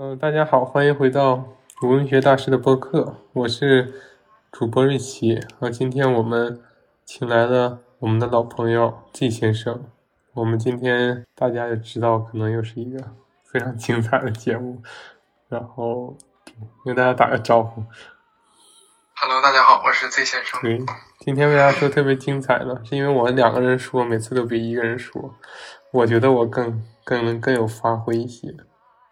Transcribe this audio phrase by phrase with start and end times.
[0.00, 1.44] 呃，大家好，欢迎回到
[1.82, 3.92] 文学大师的播客，我是
[4.50, 5.38] 主播瑞奇。
[5.58, 6.58] 呃，今天我们
[7.04, 9.84] 请来了我们的老朋友 G 先生。
[10.32, 12.98] 我们今天大家也知道，可能又是一个
[13.44, 14.80] 非常精彩的节目。
[15.50, 16.16] 然后
[16.82, 17.84] 跟大家打个招呼。
[19.16, 20.58] Hello，大家好，我是 Z 先生。
[20.62, 20.82] 对，
[21.18, 22.80] 今天为啥说特别精彩呢？
[22.86, 25.34] 是因为我两个人说，每次都比一个人说，
[25.92, 28.56] 我觉得我更更能更有发挥一些。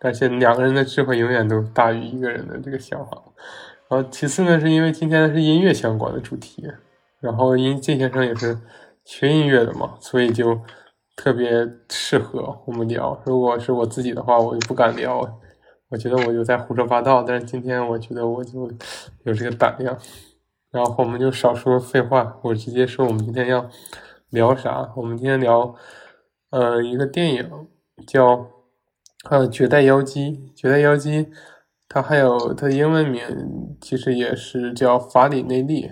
[0.00, 3.22] 但是两个人的智慧永远都大于一个人的这个想法。
[3.88, 6.62] 然后其次呢，是因为今天是音乐相关的主题，
[7.20, 8.58] 然后因靳先生也是
[9.04, 10.60] 学音乐的嘛，所以就
[11.16, 13.18] 特别适合我们聊。
[13.24, 15.20] 如果是我自己的话，我就不敢聊，
[15.88, 17.22] 我觉得我就在胡说八道。
[17.22, 18.70] 但是今天我觉得我就
[19.24, 19.98] 有这个胆量，
[20.70, 23.68] 然后我们就少说废话，我直接说我们今天要
[24.28, 24.92] 聊啥。
[24.94, 25.74] 我们今天聊
[26.50, 27.68] 呃一个电影
[28.06, 28.46] 叫。
[29.24, 31.28] 呃，绝代妖姬，绝代妖姬，
[31.88, 35.90] 它还有它英文名，其实也是叫法里内利，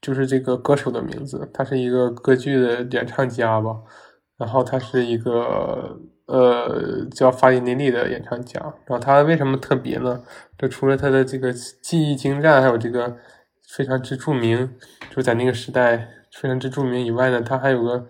[0.00, 1.50] 就是这个歌手的名字。
[1.54, 3.80] 他是一个歌剧的演唱家吧，
[4.36, 8.60] 然后他是一个呃叫法里内利的演唱家。
[8.84, 10.22] 然后他为什么特别呢？
[10.58, 13.16] 就除了他的这个技艺精湛，还有这个
[13.66, 14.70] 非常之著名，
[15.10, 18.06] 就在那个时代非常之著名以外呢，他还有个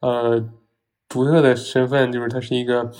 [0.00, 0.48] 呃
[1.08, 2.92] 独特的身份，就是他是一个。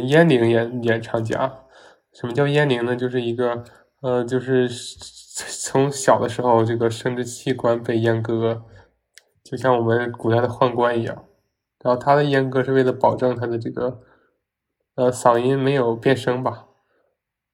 [0.00, 1.64] 阉龄演演唱家，
[2.12, 2.96] 什么叫阉龄呢？
[2.96, 3.64] 就是一个
[4.00, 8.62] 呃，就是从小的时候，这个生殖器官被阉割，
[9.44, 11.24] 就像我们古代的宦官一样。
[11.80, 14.00] 然后他的阉割是为了保证他的这个
[14.94, 16.66] 呃嗓音没有变声吧，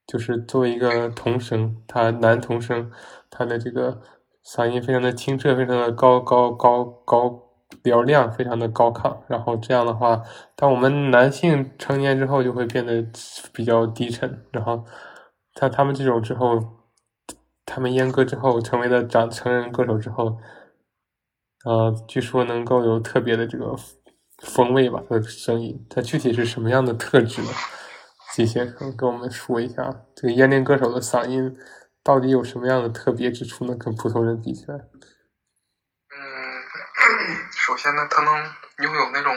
[0.05, 2.91] 就是作为一个童声，他男童声，
[3.29, 4.01] 他的这个
[4.45, 7.48] 嗓音非常的清澈，非常的高高高高。
[7.83, 9.15] 比较亮，非常的高亢。
[9.27, 10.21] 然后这样的话，
[10.55, 13.05] 当我们男性成年之后，就会变得
[13.53, 14.45] 比较低沉。
[14.51, 14.83] 然后，
[15.59, 16.59] 像他们这种之后，
[17.65, 20.37] 他们阉割之后，成为了长成人歌手之后，
[21.65, 23.75] 呃，据说能够有特别的这个
[24.39, 25.85] 风味吧，他的声音。
[25.89, 27.49] 他具体是什么样的特质呢？
[28.33, 31.55] 季先生跟我们说一下，这个阉龄歌手的嗓音
[32.03, 33.75] 到底有什么样的特别之处呢？
[33.75, 34.79] 跟普通人比起来？
[37.51, 38.33] 首先呢，他能
[38.77, 39.35] 拥有那种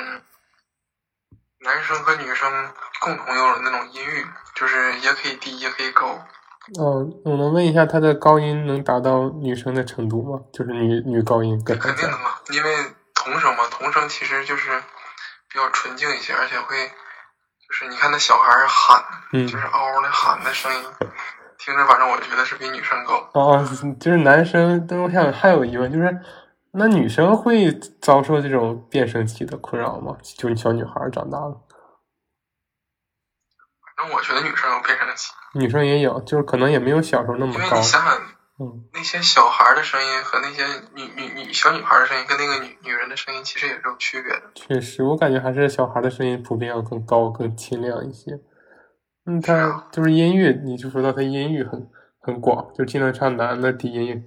[1.60, 6.06] 男生和女生共同拥有的那种音域，就是也可以低也可以高。
[6.78, 10.44] 哦，我能问一下，他的高音能达到女生的程度吗？
[10.52, 11.62] 就是女女高音？
[11.64, 12.76] 肯定的嘛，因为
[13.14, 14.70] 童声嘛，童声其实就是
[15.48, 20.84] 比较纯净一些，而且会就是你看那小孩喊，就是嗷嗷的喊的声音，
[21.58, 23.28] 听着反正我觉得是比女生高。
[23.34, 23.64] 哦，
[24.00, 26.20] 就是男生，但我想还有疑问就是。
[26.74, 30.16] 那女生会遭受这种变声期的困扰吗？
[30.22, 31.60] 就是小女孩长大了，
[33.96, 37.58] 反正我觉得女生有变声期，女生也有，就是可能也没有小时候那么高。
[37.58, 38.18] 因为你想想，
[38.58, 44.42] 嗯，那些小孩的声音和那些女女女小女孩的声音，跟那个女女人的声音其实也是有区别的。
[44.54, 48.40] 确实，我感觉还是小孩的声音普遍要更高、更清亮一些。
[49.26, 54.24] 嗯，他就是音域，你就说到他音域很很广，就尽量唱男的低音。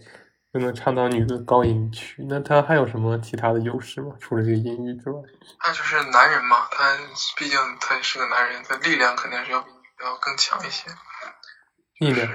[0.56, 4.16] 就能唱到女的高音区，那他还有什么其他的优势吗？
[4.22, 5.22] 除了这个音域之外，
[5.62, 6.98] 那就是男人嘛，他
[7.36, 10.90] 毕竟他是个男人，他力量肯定是要比女的要更强一些。
[12.00, 12.32] 力量，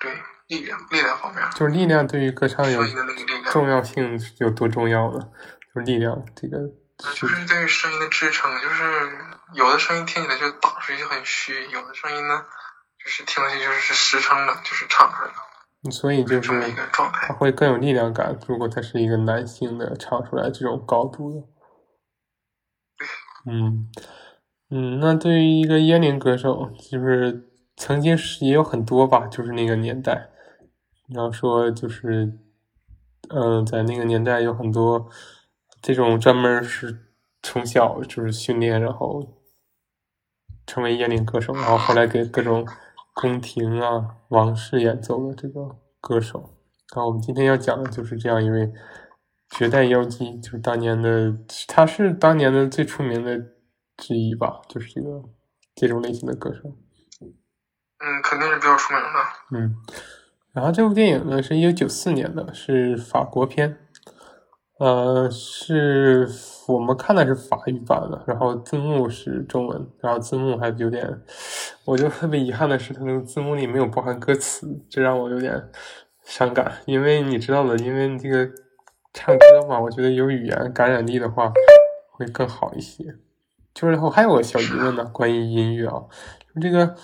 [0.00, 0.14] 对
[0.46, 2.82] 力量，力量方面，就是力量对于歌唱有
[3.52, 5.28] 重要性有多重要呢？
[5.74, 6.56] 就是力量这个，
[7.14, 9.18] 就是对于声音的支撑，就是
[9.52, 12.46] 有的声音听起来就打出去很虚，有的声音呢，
[13.04, 15.34] 就是听上去就是是实撑的，就是唱出来的。
[15.92, 16.60] 所以就是
[16.92, 18.36] 他会更有力量感。
[18.48, 21.46] 如果他是一个男性的唱出来这种高度的，
[23.46, 23.88] 嗯
[24.70, 30.30] 嗯，那对于一个烟龄歌手，就是曾经是也有很多吧，就是那个年代，
[31.08, 32.36] 然后说就是
[33.28, 35.08] 嗯，在那个年代有很多
[35.80, 37.06] 这种专门是
[37.40, 39.38] 从小就是训练，然后
[40.66, 42.66] 成为烟龄歌手，然后后来给各种。
[43.20, 46.54] 宫廷啊，王室演奏的这个歌手，
[46.94, 48.72] 那我们今天要讲的就是这样一位
[49.50, 51.36] 绝代妖姬，就是当年的，
[51.66, 53.36] 他是当年的最出名的
[53.96, 55.20] 之一吧，就是这个
[55.74, 56.60] 这种类型的歌手。
[57.20, 59.08] 嗯，肯定是比较出名的。
[59.50, 59.74] 嗯，
[60.52, 63.87] 然后这部电影呢是一九九四年的，是法国片。
[64.78, 66.28] 呃，是
[66.68, 71.20] 我们看的是法语版的，然后字幕是中文，然后字幕还有点，
[71.84, 75.70] 我就特别遗憾的是，它那个字幕里没有包含歌词，这让我有点
[76.22, 76.72] 伤感。
[76.86, 78.48] 因为你知道的，因为这个
[79.12, 81.52] 唱歌嘛，我觉得有语言感染力的话
[82.12, 83.16] 会更好一些。
[83.74, 86.04] 就是我还有个小疑问呢，关于音乐啊，
[86.60, 86.94] 这个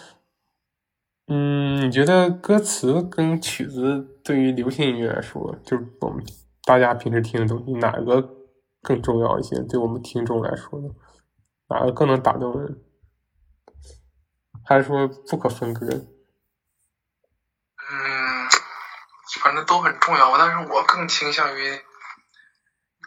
[1.26, 6.24] 嗯，你觉得歌词跟曲子对于流行音乐来说，就是我们
[6.64, 8.36] 大家平时听的东西，哪个
[8.82, 9.60] 更重要一些？
[9.60, 10.88] 对我们听众来说呢，
[11.68, 12.82] 哪个更能打动人？
[14.66, 15.86] 还是说不可分割？
[15.86, 16.08] 嗯，
[19.40, 21.80] 反正都很重要，但是我更倾向于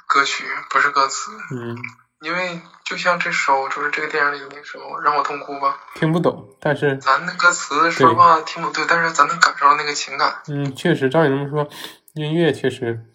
[0.08, 1.32] 歌曲，不是歌词。
[1.56, 1.76] 嗯。
[2.22, 10.42] 因为就像这首，就是这个电影里的那首《让我痛哭吧》，听不懂，但是咱的歌词说实话听不对，但是咱能感受到那个情感。
[10.48, 11.70] 嗯，确实，照你这么说，
[12.16, 13.06] 音乐确实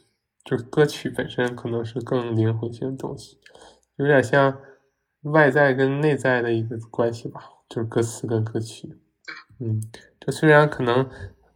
[0.45, 3.39] 就是歌曲本身可能是更灵魂性的东西，
[3.97, 4.59] 有点像
[5.23, 8.99] 外在跟内在的一个关系吧，就是歌词跟歌曲。
[9.59, 9.83] 嗯，
[10.21, 11.09] 这虽然可能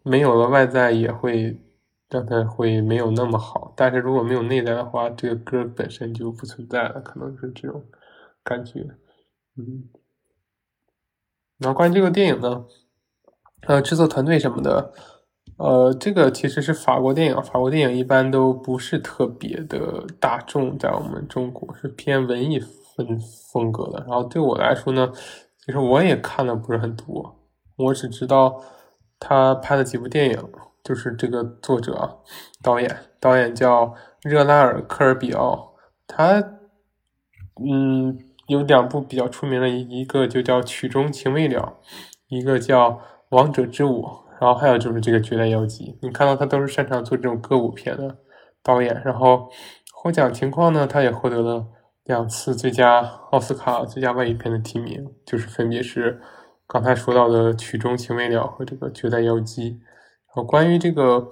[0.02, 1.60] 没有了外在也会。
[2.08, 7.84] 让它会没有那么好，但是如果没有内在的话，这个歌本身就不存在了，可能是这种
[8.44, 8.86] 感觉，
[9.56, 9.88] 嗯。
[11.58, 12.64] 然后关于这个电影呢，
[13.62, 14.92] 呃，制作团队什么的，
[15.56, 23.18] 呃，这个其实是法国电影，法国电影一般都不是特别的大众，在我们中国是偏文艺风
[23.52, 24.04] 风格的。
[24.06, 25.10] 然后对我来说呢，
[25.64, 27.36] 其实我也看的不是很多，
[27.76, 28.62] 我只知道
[29.18, 30.38] 他拍了几部电影。
[30.84, 32.20] 就是这个作者、
[32.62, 33.92] 导演，导演叫
[34.22, 35.74] 热拉尔·科尔比奥，
[36.06, 36.38] 他
[37.60, 38.16] 嗯
[38.46, 41.60] 有两部比较出名的，一个就叫《曲中情未了》，
[42.28, 42.90] 一个叫
[43.30, 44.04] 《王者之舞》，
[44.40, 45.84] 然后还有就是这个《绝代妖姬》。
[46.02, 48.18] 你看到他都是擅长做这种歌舞片的
[48.62, 49.00] 导演。
[49.04, 49.48] 然后
[49.94, 51.66] 获奖情况呢，他也获得了
[52.04, 53.00] 两次最佳
[53.30, 56.20] 奥斯卡最佳外语片的提名，就是分别是
[56.66, 59.70] 刚才说到的《曲中情未了》和这个《绝代妖姬》。
[59.72, 61.28] 然后关于这个，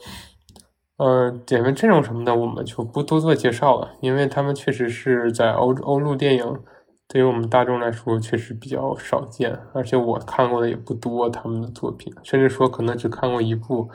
[0.97, 6.59] 呃，演员阵容什么的，我们就不多做介绍了，因为他们确实是在欧欧陆电影，
[7.07, 13.91] 对于我们大众来说确实比较少见，而且我看过的也不多他们的作品，甚至说可能只看过一部，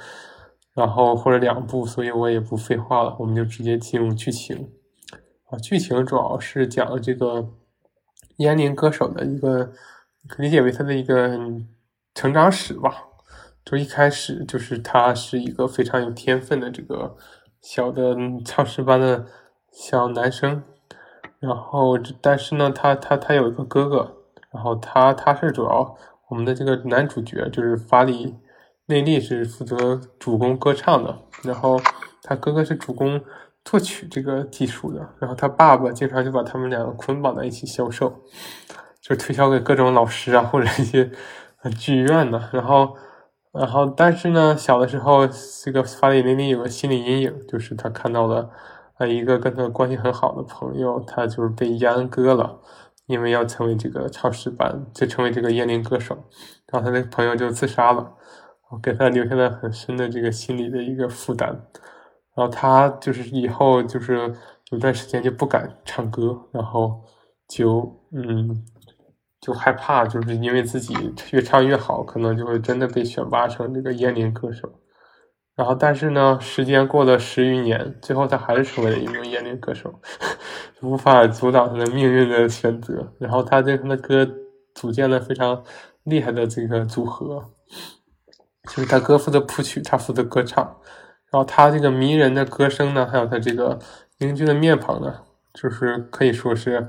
[0.76, 4.72] 然后或者两部，所以我也不废话了，我们就直接进入剧情。
[5.50, 7.50] 啊，剧情主要是讲这个
[8.38, 9.72] 烟龄歌手的一个，
[10.28, 11.38] 可理解为他的一个
[12.14, 13.06] 成长史吧。
[13.66, 17.16] 就一开始就是他是一个非常有天分的这个
[17.62, 18.16] 小的
[18.46, 19.26] 唱诗班的
[19.72, 20.64] 小男生，
[21.40, 24.16] 然后但是呢，他他他有一个哥哥，
[24.52, 25.96] 然后他他是主要
[26.30, 28.36] 我们的这个男主角就是法里
[28.88, 31.80] 内利是负责主攻歌唱的，然后
[32.24, 33.22] 他哥哥是主攻
[33.64, 38.22] 作曲这个技术的，然后他爸爸经常就把他们两个捆绑在一起销售，
[39.02, 41.12] 就推销给各种老师啊或者一些
[41.78, 42.96] 剧院的，然后。
[43.52, 45.28] 然后，但是呢，小的时候，
[45.66, 48.48] 这个法里尼尼有个心理阴影，就是他看到了，
[49.00, 52.60] 他，一个跟他关系很好的朋友，他就是被阉割了，
[53.08, 56.16] 因为要成为这个唱诗班，就成为这个燕龄歌手，
[56.68, 58.12] 然后他的朋友就自杀了，
[58.84, 61.50] 给他留下了很深的这个心理的一个负担，
[62.36, 64.36] 然后他就是以后就是
[64.72, 67.02] 有段时间就不敢唱歌，然后
[67.48, 68.66] 就嗯。
[69.42, 70.94] 就害怕，就是因为自己
[71.32, 74.70] 越唱越好，可能就会真的被选拔成这个烟龄歌手。
[75.60, 79.94] 然后，但是呢，时间过了十余年，最后他还是成为了一名烟龄歌手，
[80.82, 83.12] 无法阻挡他的命运的选择。
[83.20, 84.26] 然后，他跟他的歌
[84.74, 85.62] 组建了非常
[86.06, 87.44] 厉害的这个组合，
[88.70, 90.64] 就是他哥负责谱曲，他负责歌唱。
[91.30, 93.78] 然后，他这个迷人的歌声呢，还有他这个
[94.20, 95.14] 英俊的面庞呢，
[95.54, 96.88] 就是可以说是。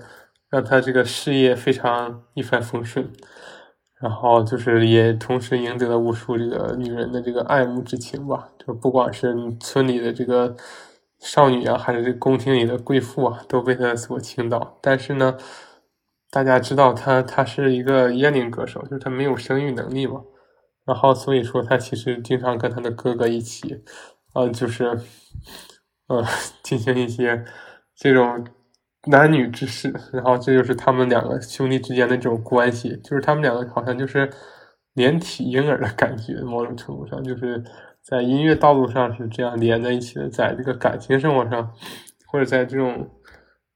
[0.48, 3.08] 让他这个事业非常一帆风顺，
[4.00, 8.48] 然后就是也同时赢得了无数这个女人的这个爱慕之情吧。
[8.58, 10.56] 就不管是村里的这个
[11.18, 14.78] 少女啊，还是这宫廷里的贵妇啊，都被他所倾倒。
[14.80, 15.36] 但是呢，
[16.30, 20.22] 大家知道他他是一个烟龄歌手，就是他没有生育能力嘛。
[20.86, 23.84] 然后所以说他其实经常跟他的哥哥一起，
[24.34, 24.98] 呃，就是
[26.08, 26.24] 呃
[26.64, 27.44] 进行一些
[27.94, 28.46] 这种。
[29.06, 34.30] 男女之事， 然后这就是他们两个兄弟之间的这种关系，就是他们两个好像就是
[34.94, 37.64] 连体婴儿的感觉， 某种程度上就是
[38.02, 41.72] 在音乐道路上是这样连在一起的，在这个感情生活上，
[42.26, 43.08] 或者在这种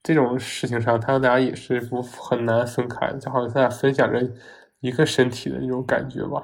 [0.02, 4.20] 这种事情上，他们俩也是不很难分开，就好像他俩分享着
[4.80, 6.42] 一个身体的那种感觉吧，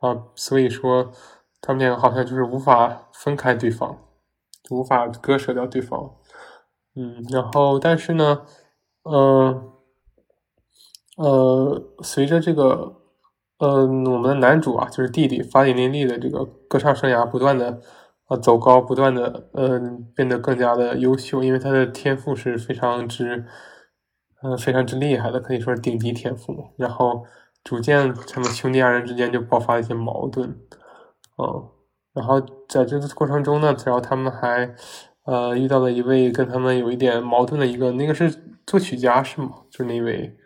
[0.00, 1.10] 啊，所以说
[1.62, 3.98] 他们两个好像就是无法分开对方，
[4.70, 6.14] 无法割舍掉对方。
[6.96, 8.42] 嗯，然后，但是呢，
[9.04, 9.72] 呃，
[11.16, 12.96] 呃，随着这个，
[13.58, 17.80] 呃，我们的男主啊，就是弟弟法里林利的这个歌唱生涯不断的
[18.28, 19.80] 呃走高，不断的呃
[20.16, 23.46] 变得更加的优秀，因为他的天赋是非常之，
[24.42, 26.72] 呃非常之厉害的，可以说是顶级天赋。
[26.76, 27.24] 然后
[27.62, 30.58] 逐渐他们兄弟二人之间就爆发一些矛盾，
[31.38, 31.68] 嗯，
[32.14, 34.74] 然后在这个过程中呢，然后他们还
[35.30, 38.28] 呃遇到了一位跟他们有一点矛盾的一个，那个是
[38.66, 39.62] 作曲家是吗？
[39.70, 40.36] 就那位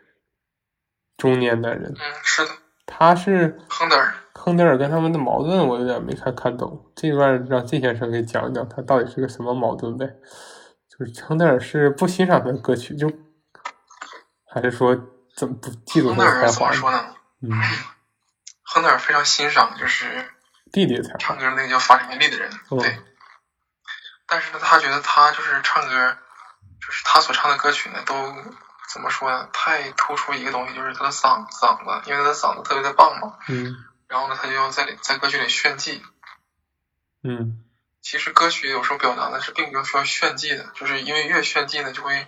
[1.17, 2.51] 中年男人，嗯，是的，
[2.85, 4.13] 他是亨德尔。
[4.35, 6.93] 亨德尔跟他们的矛盾，我有点没看看懂。
[6.95, 10.07] 这段让季先生给讲讲，他到底是个什么矛盾呗？
[10.87, 13.11] 就是亨德尔是不欣赏他的歌曲，就
[14.47, 14.95] 还是说
[15.35, 17.15] 怎么不嫉妒他的才华？
[17.41, 17.51] 嗯，
[18.63, 20.27] 亨德尔非常欣赏就是
[20.71, 22.99] 弟弟的才，唱歌那个叫法里梅利的人，对。
[24.35, 26.17] 但是呢，他觉得他就是唱歌，
[26.81, 28.15] 就是他所唱的歌曲呢，都
[28.93, 29.49] 怎么说呢？
[29.53, 33.37] 太突出一个东西，就是他的嗓嗓子，因为他的嗓子特别的棒嘛。
[33.49, 33.77] 嗯。
[34.09, 36.03] 然后呢，他就要在在歌曲里炫技。
[37.23, 37.63] 嗯，
[38.03, 42.27] 其实歌曲有时候表达的是并不需要炫技的，就是因为越炫技呢，就会，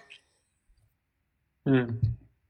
[1.65, 2.01] 嗯，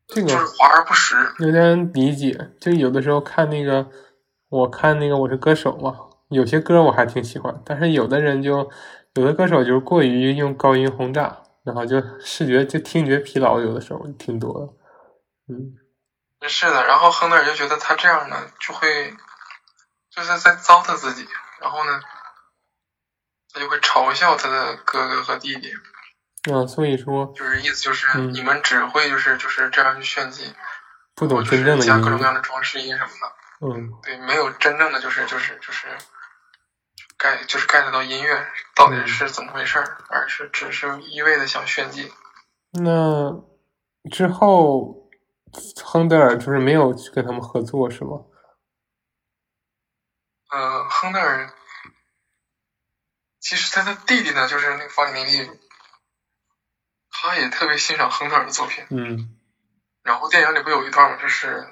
[0.07, 1.33] 这个就是华而不实。
[1.39, 3.89] 有点理解，就有的时候看那个，
[4.51, 5.97] 我看那个《我是歌手》嘛，
[6.29, 8.71] 有些歌我还挺喜欢，但是有的人就
[9.17, 15.77] 有的歌手就是过于用高音轰炸，然后就视觉就听觉疲劳，有的时候挺多的，嗯。
[16.49, 19.13] 是的，然后亨德尔就觉得他这样呢，就会
[20.11, 21.27] 就是在糟蹋自己，
[21.61, 22.01] 然后呢，
[23.53, 25.73] 他就会嘲笑他的哥哥和弟弟。
[26.53, 30.55] 啊，所以说，就是意思就是你们只会就是就是这样去炫技，
[31.17, 33.67] 不懂真正的加各种各样的装饰音什么的。
[33.67, 35.89] 嗯，对，没有真正的就是就是就是
[37.19, 42.13] get 就是 get 到音乐到底是怎么回事儿，而是只是一味的想炫技。
[42.71, 43.43] 那
[44.11, 45.03] 之后。
[45.83, 48.25] 亨德尔就是没有去跟他们合作，是吗？
[50.51, 51.51] 呃，亨德尔
[53.41, 55.51] 其实他的弟弟呢，就是那个法里梅利，
[57.09, 58.85] 他也特别欣赏亨德尔的作品。
[58.91, 59.39] 嗯。
[60.03, 61.17] 然后电影里不有一段吗？
[61.23, 61.67] 就是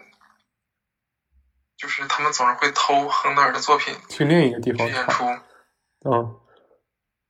[1.76, 5.24] 就是他们总是会偷亨德尔的作品去另一个地方演出。
[6.04, 6.40] 嗯。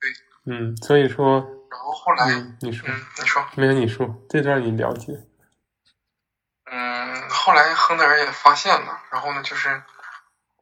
[0.01, 0.11] 对。
[0.47, 1.47] 嗯，所以说。
[1.71, 5.13] 然后后来，你说，你说，没有你说，这段你了解。
[6.71, 9.83] 嗯，后来亨德尔也发现了，然后呢，就是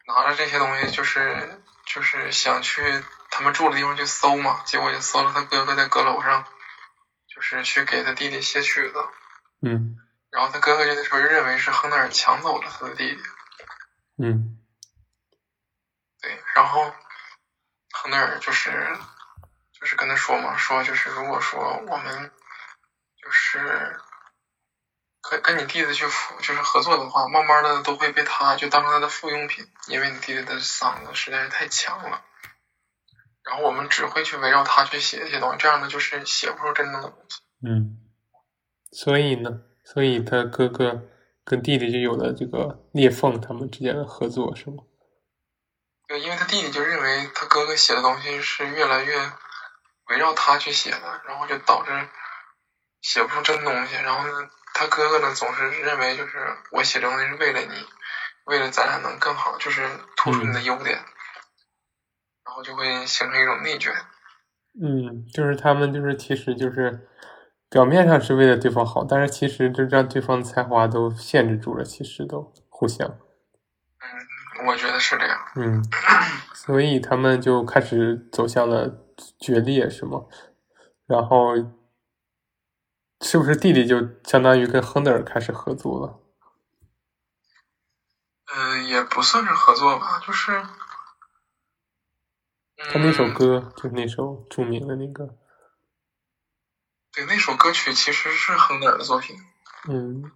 [0.07, 2.83] 拿着这些东西，就是就是想去
[3.31, 6.47] 他们住的地方去搜嘛，结果就搜了他哥哥在阁楼上，
[7.29, 8.95] 就是去给他弟弟写曲子。
[9.61, 9.99] 嗯。
[10.31, 13.23] 然后他哥哥就那时候认为是亨德尔抢走了他的弟弟。
[14.23, 14.59] 嗯。
[16.21, 16.93] 对，然后
[17.93, 18.71] 亨德尔就是
[19.73, 22.31] 就是跟他说嘛，说就是如果说我们
[23.17, 23.99] 就是。
[25.31, 32.25] 跟跟你弟弟去辅就是合作的话，慢慢的都会被他就当成他的附庸品，因为你弟弟的嗓子实在是太强了。
[33.45, 37.41] 然后我们只会去围绕他去写一些东西，这样的就是写不出真正的东西。
[37.65, 38.01] 嗯，
[38.91, 41.09] 所以呢，所以他哥哥
[41.45, 44.85] 跟弟弟就有了这个裂缝，他们之间的合作是吗？
[46.09, 49.17] 对，因为他弟弟就认为他哥哥写的东西是越来越
[50.09, 51.91] 围绕他去写的，然后就导致
[53.01, 54.49] 写不出真东西，然后呢。
[54.75, 57.75] 他哥哥呢，总是认为就是我写东西是为了你，
[58.47, 60.97] 为了咱俩能更好，就是突出你的优点，
[62.43, 63.93] 然后就会形成一种内卷。
[64.83, 67.07] 嗯，就是他们就是其实就是
[67.73, 73.09] 表面上是为了对方好，但是其实就让对方的才华都限制住了，其实都互相。
[73.09, 75.39] 嗯，我觉得是这样。
[75.57, 75.83] 嗯，
[76.53, 78.99] 所以他们就开始走向了
[79.41, 80.27] 决裂，是吗？
[81.07, 81.55] 然后。
[83.25, 86.19] 是不是弟弟就相当于跟亨德尔开始合作了？
[88.53, 90.61] 嗯，也不算是合作吧，就是，
[92.91, 95.37] 他那首歌就是那首著名的那个，
[97.15, 99.37] 对，那首歌曲其实是亨德尔的作品。
[99.89, 100.33] 嗯，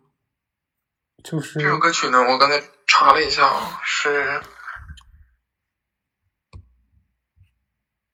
[1.24, 4.42] 就是这首歌曲呢，我刚才查了一下啊，是，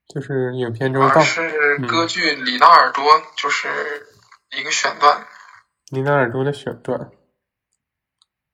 [0.08, 3.04] 就是影片中到是歌剧《里纳尔多》，
[3.36, 4.08] 就是。
[4.54, 5.26] 一个选段，
[5.88, 7.10] 里纳尔多的选段，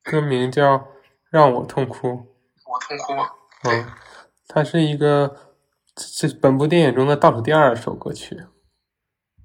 [0.05, 0.79] 歌名叫
[1.29, 2.09] 《让我痛哭》。
[2.65, 3.15] 我痛哭。
[3.65, 3.91] 嗯，
[4.47, 5.57] 它是一个
[5.97, 8.47] 是本部电影中的倒数第二首歌曲。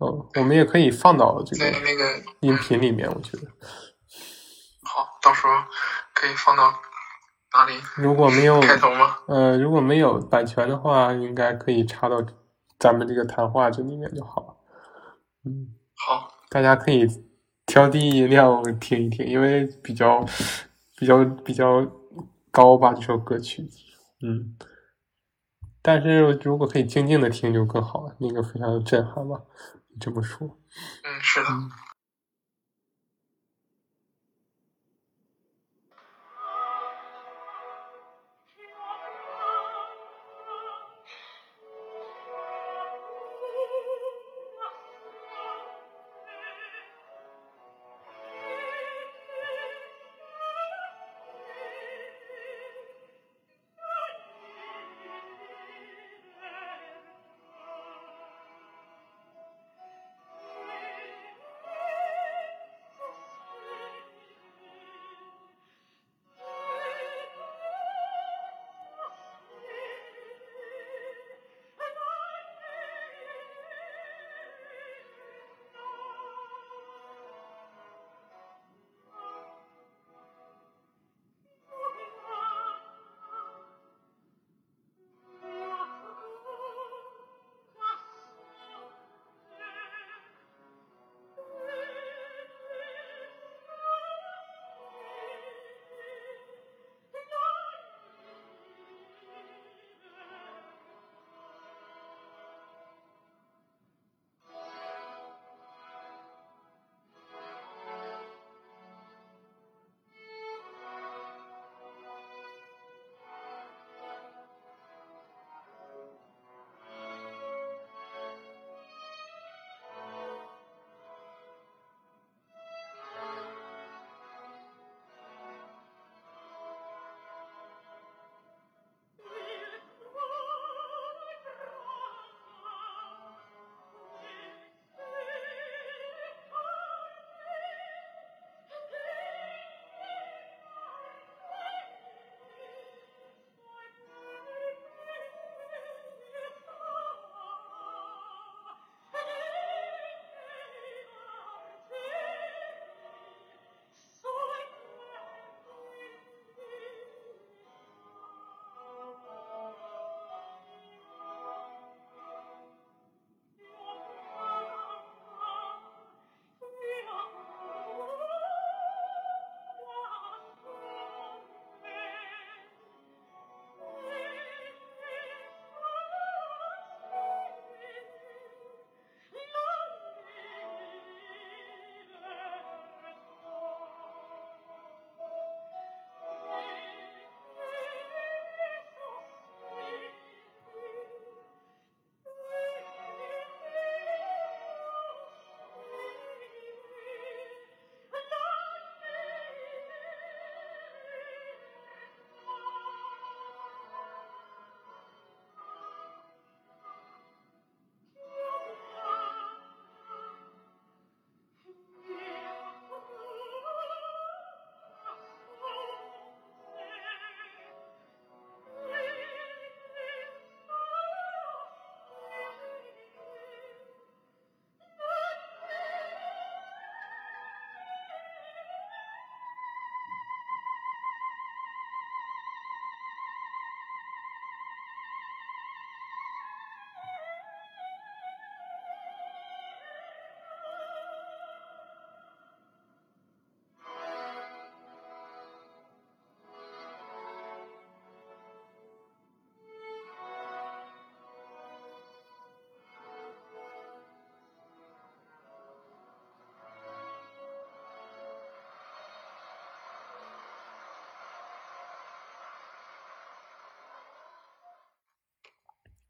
[0.03, 2.03] 嗯，我们也可以放到这个那个
[2.41, 3.48] 音频里面，我觉得。
[4.83, 5.53] 好，到时候
[6.13, 6.74] 可以放到
[7.53, 7.74] 哪里？
[7.95, 9.17] 如果没有开头吗？
[9.27, 12.24] 呃，如果没有版权的话，应该可以插到
[12.77, 14.55] 咱们这个谈话这里面就好了。
[15.45, 16.29] 嗯，好。
[16.50, 17.07] 大家可以
[17.65, 20.24] 调低音量听一听，因为比较
[20.98, 21.83] 比较比较
[22.51, 23.67] 高吧这首歌曲，
[24.22, 24.55] 嗯，
[25.81, 29.41] 但是如果可以静静的听就更好了，那个非常的震撼吧，
[30.00, 30.59] 这么说，
[31.03, 31.50] 嗯，是的。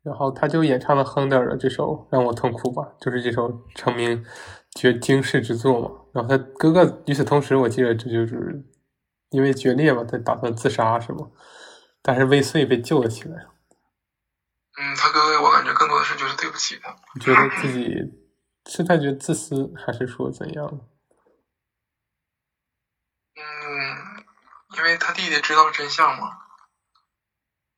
[0.04, 4.26] 然后他就演唱了亨德尔的这首《让我痛哭吧》，就是这首成名
[4.72, 5.90] 绝惊世之作嘛。
[6.14, 8.64] 然后他哥哥与此同时，我记得这就是
[9.30, 11.32] 因为决裂嘛，他打算自杀是吗？
[12.02, 13.48] 但是未遂被救了起来。
[14.76, 17.96] 嗯，他哥哥我感觉更多的是就是对不起他，觉得自己
[18.66, 20.66] 是他觉得自私，还是说怎样？
[23.36, 23.42] 嗯，
[24.78, 26.43] 因为他弟弟知道真相嘛，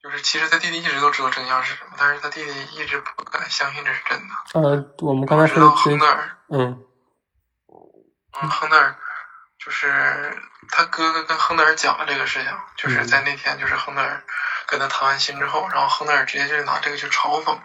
[0.05, 4.35] 就是其实他弟弟一直都知道真相是什么，但是他弟弟一直不敢相信这是真的。
[4.53, 6.85] 呃，我们刚才说到亨德尔，嗯，
[8.39, 8.95] 嗯，亨德尔
[9.57, 9.89] 就是
[10.69, 14.23] 他哥哥跟亨德尔讲了这个事情，就是在那天，就是亨德尔。
[14.67, 17.55] 跟他谈完心之后，然后亨德尔直接就拿这个去嘲讽，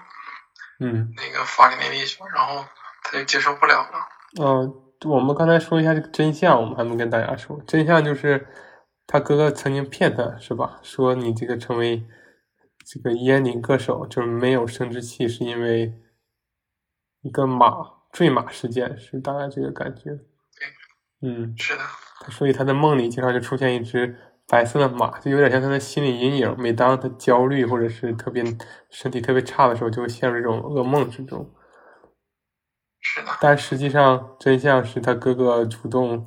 [0.81, 2.65] 嗯，那个法里内利去了，然后
[3.03, 4.07] 他就接受不了了。
[4.39, 4.75] 嗯，
[5.11, 8.49] 我们刚才说一下这个真相，我们还没跟大家说，真相就是
[9.07, 10.79] 他哥哥曾经骗他，是吧？
[10.83, 12.07] 说你这个成为
[12.93, 15.95] 这个烟龄歌手就是没有生殖器，是因为
[17.21, 20.11] 一个马坠马事件，是大概这个感觉。
[20.11, 21.83] 对，嗯，是的。
[22.33, 24.17] 所以他的梦里经常就出现一只。
[24.49, 28.43] 白色的马就有点像他的心理阴影，每当他焦虑或者是特别
[28.91, 31.55] 身体特别差的时候，就会陷入这种噩梦之中。
[32.99, 36.27] 是的，但实际上真相是他哥哥主动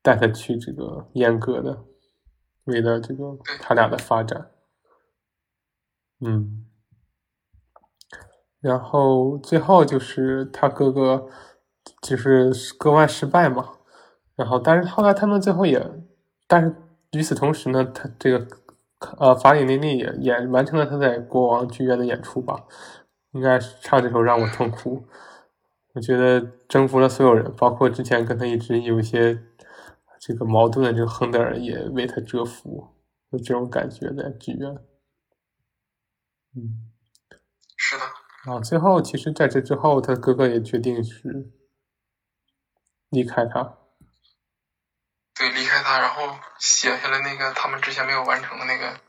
[0.00, 1.84] 带他去这个阉割的，
[2.66, 4.52] 为了这个他俩的发展。
[6.24, 6.64] 嗯，
[8.60, 11.28] 然后最后就是他哥哥
[12.00, 13.74] 就是割腕失败嘛，
[14.34, 15.90] 然后但是后来他们最后也，
[16.46, 16.74] 但是。
[17.12, 18.44] 与此同时呢，他这个
[19.18, 22.64] 呃法里内利也也完成了他在国王剧院的演出吧，
[23.30, 25.00] 应该是唱这首让我痛哭，
[25.92, 29.40] 我觉得征服了所有人，包括之前跟他一直有一些
[30.18, 32.88] 这个矛盾的这个亨德尔也为他折服，
[33.30, 34.76] 有这种感觉在剧院。
[36.56, 36.90] 嗯，
[37.76, 38.04] 是的。
[38.44, 41.50] 啊，最后其实在这之后，他哥哥也决定是
[43.10, 43.78] 离开他。
[45.34, 49.00] 对，离开他，然后写下了那个他们之前没有完成的那个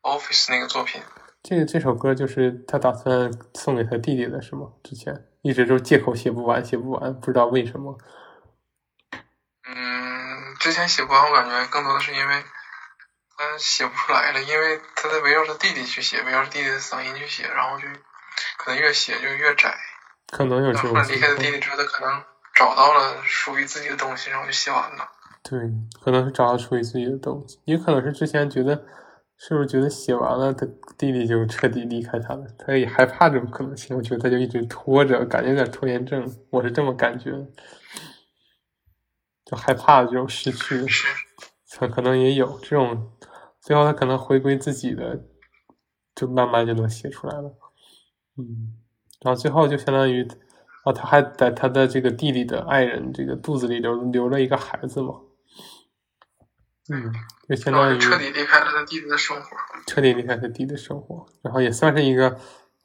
[0.00, 1.00] Office 那个作品。
[1.42, 4.72] 这个这首歌就是他打算送给他弟弟的，是吗？
[4.82, 7.98] 之前一直都借口写不完，写不完，不知道为什么。
[9.68, 12.42] 嗯，之前写不完，我感觉更多的是因为
[13.50, 17.86] 他写不出来了，因为他在围绕着弟弟去写，围绕着弟弟的嗓音去写，然后就
[18.58, 19.74] 可能越写就越窄。
[20.30, 20.94] 可能有这种。
[21.08, 22.22] 离开他弟弟之后，他可能
[22.54, 25.08] 找到了属于自己的东西，然后就写完了。
[25.42, 25.58] 对，
[26.02, 28.84] 可能是找到属于自己的东西，也可能是之前觉得，
[29.36, 30.64] 是不是觉得写完了，他
[30.96, 33.96] 弟弟就彻底离开他了，他也害怕这种可能性。
[33.96, 37.32] 我觉得他就一直拖着，感觉有点拖延症，我是这么感觉，
[39.44, 40.86] 就害怕这种失去，
[41.76, 43.12] 他可能也有这种，
[43.62, 45.24] 最后他可能回归自己的，
[46.16, 47.54] 就慢慢就能写出来了。
[48.36, 48.74] 嗯，
[49.20, 50.26] 然后最后就相当于，
[50.84, 55.20] 啊，他还在他的这个弟弟的爱人这个肚子里留留了一个孩子嘛。
[56.92, 57.12] 嗯，
[57.48, 62.36] 就相当于彻底离开了他弟弟的生活，彻底离开他弟弟的生活，然后也算是一个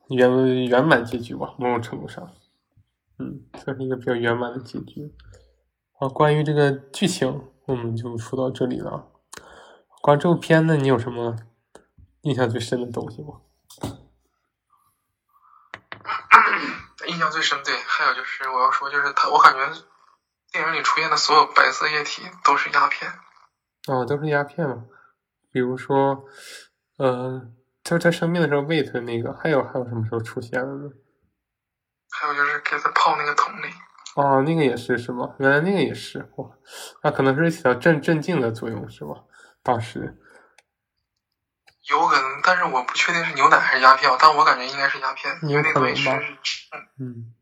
[0.09, 2.31] 圆圆满结局吧，某种程度上，
[3.17, 5.11] 嗯，算是一个比较圆满的结局。
[5.97, 9.11] 啊，关于这个剧情，我们就说到这里了。
[10.01, 11.35] 关于这部片子，你有什么
[12.21, 13.41] 印象最深的东西吗？
[17.07, 19.59] 印象最深，对，还有就是我要说，就是他，我感觉
[20.51, 23.11] 电影里出现的所有白色液体都是鸦片。
[23.87, 24.85] 哦，都是鸦片嘛，
[25.51, 26.25] 比如说，
[26.97, 27.49] 呃，
[27.83, 30.89] 他他生病的时候喂他那个，还有还有什么时候出现了呢？
[32.09, 33.67] 还有就是给他泡那个桶里。
[34.15, 35.35] 哦，那个也是是吗？
[35.39, 36.49] 原来那个也是哇，
[37.03, 39.23] 那可能是起到镇镇静的作用是吧？
[39.67, 40.17] 当时
[41.89, 45.33] 有可能，但是我不确定是牛奶还是鸦片，但我感觉应该是鸦片。
[45.43, 46.19] 有可能吧？
[46.99, 47.33] 嗯，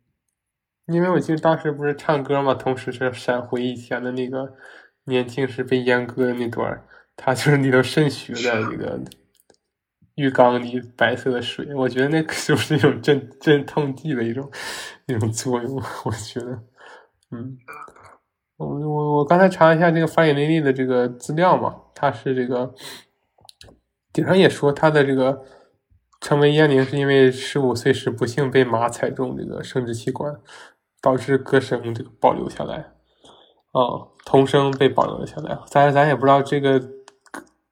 [0.88, 4.56] 因为我记得当时不是唱歌嘛，同时是闪回以前的那个。
[5.08, 6.84] 年轻时被阉割的那段，
[7.16, 9.00] 他就是那头渗血的那个
[10.16, 14.52] 浴缸里白色的水，我觉得那就是一种镇镇痛剂的一种
[15.06, 15.76] 一种作用。
[16.06, 16.64] 我觉得，
[17.30, 17.56] 嗯，
[18.58, 22.75] 我我我刚才查了一下这个法眼内利的这个资料嘛，他是这个
[24.13, 25.43] 顶上也说他的这个
[26.21, 30.36] 成为阉灵是因为十五岁时不幸被马踩中这个生殖器官，
[31.01, 32.91] 导致歌声这个保留下来。
[33.71, 35.58] 哦，童声被保留了下来。
[35.67, 36.81] 咱咱也不知道这个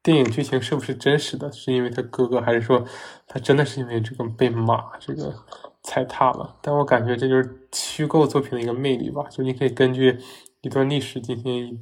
[0.02, 2.84] 电影剧情是不是真实的，是因为他哥哥，还是说
[3.26, 5.34] 他真的是因为这个被马这个
[5.82, 6.56] 踩踏了？
[6.60, 10.18] 但我感觉这就是虚构作品的一个魅力吧，就你可以根据
[10.60, 11.78] 一段历史进行一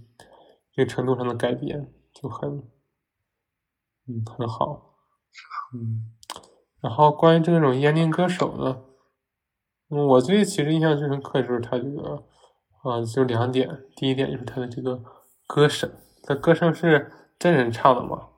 [0.77, 1.91] 定程度上的改编，
[2.23, 2.51] 就很
[4.07, 4.95] 嗯很好。
[5.75, 6.13] 嗯，
[6.81, 8.85] 然后关于这种燕京歌手呢，
[9.89, 12.25] 我最其实印象最深刻就是他这个，
[12.83, 13.85] 啊，就两点。
[13.97, 15.03] 第一点就是他的这个
[15.47, 15.91] 歌声，
[16.23, 18.29] 他歌声是真人唱的吗？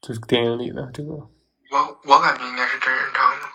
[0.00, 1.12] 就是电影里的这个。
[1.12, 3.46] 我我感觉应该是真人唱的。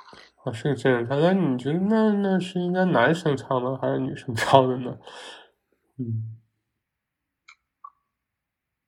[0.44, 4.98] 啊，是个真人唱，那你觉得那那是应该男生唱的还是女生 唱的呢？
[6.00, 6.35] 嗯。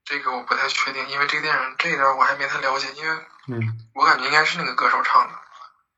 [0.10, 3.18] 这个我不太确定，因为这个电影这一段我还没太了解，因为
[3.50, 3.62] 嗯，
[3.94, 5.34] 我感觉应该是那个歌手唱的，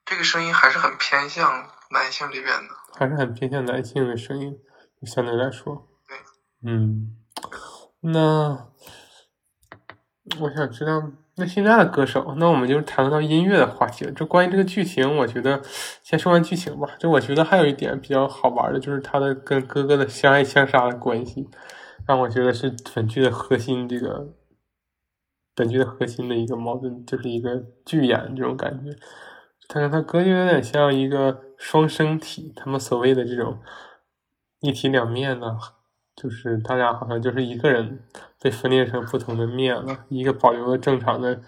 [0.03, 4.57] 这个声音还是很偏向男性这边的，还是很偏向男性的声音，
[5.05, 6.17] 相对来说，对，
[6.65, 7.15] 嗯，
[8.01, 8.67] 那
[10.39, 11.03] 我想知道，
[11.35, 14.11] 那现在的歌手，那我们就谈论到音乐的话题了。
[14.11, 15.61] 这关于这个剧情，我觉得
[16.01, 16.89] 先说完剧情吧。
[16.99, 21.47] 就我觉得还有一点比较好玩的，就是他的跟哥哥的相爱相杀的关系。
[22.09, 24.33] 让我觉得是本剧的核心，这个
[25.53, 28.89] 本剧的核心的一个矛盾，就是一个剧演这种感觉。
[29.67, 33.59] 他跟他哥就有点像一个双生体，他们所谓的这种
[34.61, 35.59] 一体两面呢，
[36.15, 37.99] 就是他俩好像就是一个人
[38.41, 41.39] 被分裂成不同的面了，一个保留了正常的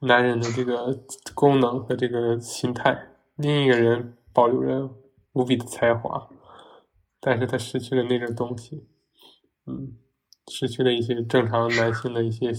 [0.00, 0.98] 男人的这个
[1.34, 4.90] 功能和这个心态，另一个人保留着
[5.34, 6.28] 无比的才华，
[7.20, 8.88] 但是他失去了那种东西。
[9.66, 9.96] 嗯，
[10.48, 12.52] 失去了一些正常男性的一些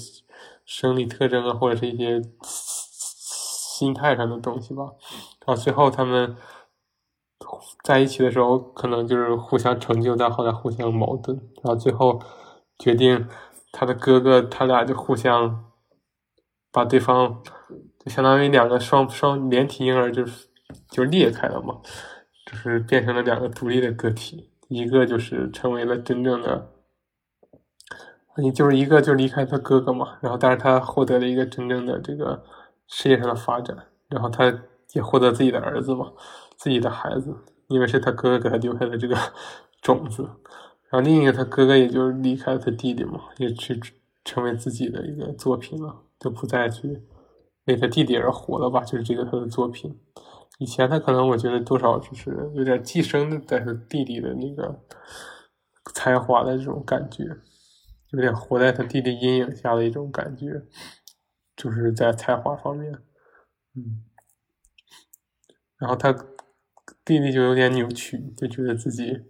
[0.65, 4.83] 生理特征啊，或者是一些心态上的东西吧。
[5.45, 6.35] 然后最后他们
[7.83, 11.37] 在一起的时候，可能就是互相成就，但后来互相矛盾。
[11.63, 12.19] 然后最后
[12.79, 13.27] 决定
[13.71, 15.71] 他的哥哥，他俩就互相
[16.71, 17.43] 把对方，
[17.99, 20.47] 就相当于两个双双连体婴儿，就是
[20.89, 21.79] 就裂开了嘛，
[22.47, 26.71] 就是变成了两个独立的个体，一个就是成为了真正的。
[28.37, 32.43] 你就是一个就离开他哥哥嘛，然后但是他获得了一个真正的这个
[32.87, 33.75] 事业上的发展，
[34.09, 34.53] 然后他
[34.93, 36.11] 也获得自己的儿子嘛，
[36.57, 37.33] 自己的孩子，
[37.67, 39.15] 因为是他哥哥给他留下的这个
[39.81, 40.23] 种子，
[40.89, 43.79] 然后另一个他哥哥也就离开了他弟弟嘛，也去
[44.23, 47.01] 成为自己的一个作品了，就不再去
[47.65, 49.97] 为他弟弟而活了吧，就是这个他的作品。
[50.59, 54.79] 以前他可能我觉得多少就是有点寄生在他弟弟的那个
[55.93, 57.23] 才华的这种感觉。
[58.15, 60.62] 有点活在他弟弟阴影下的一种感觉，
[61.58, 62.93] 就是在才华方面，
[63.75, 64.06] 嗯，
[65.78, 66.13] 然后他
[67.04, 69.25] 弟弟就有点扭曲，就觉得自己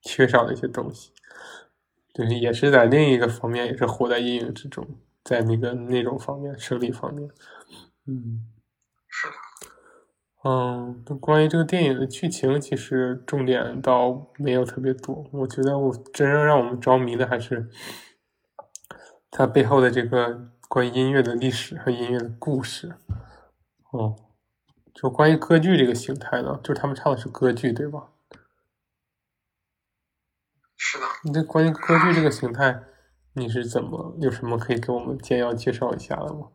[0.00, 1.12] 缺少了一些东西，
[2.14, 4.86] 就是也是在另一个方面，也是活在阴影之中，
[5.22, 7.28] 在那个那种方面，生理方面，
[8.06, 8.48] 嗯，
[9.08, 17.68] 是的，嗯，关于这个电影的剧情，其实重点倒没有特别多，我觉得我真正让我们着迷的还是。
[19.34, 22.98] 它背后的这个关于音乐的历史和音乐的故事，
[23.90, 24.14] 哦，
[24.94, 28.08] 就关于歌剧这个形态呢，就是他们唱的是歌剧，对吧？
[30.76, 31.06] 是的。
[31.24, 32.82] 你这关于歌剧这个形态，
[33.32, 36.48] 你是怎么有什么可以给我们简要介绍一下的吗？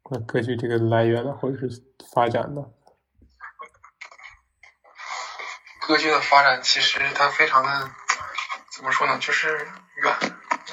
[0.00, 1.82] 关歌剧这个来源呢或者是
[2.14, 2.70] 发展的？
[5.80, 7.90] 歌剧的发展其实它非常的
[8.70, 9.18] 怎么说呢？
[9.18, 9.48] 就是
[10.04, 10.16] 远，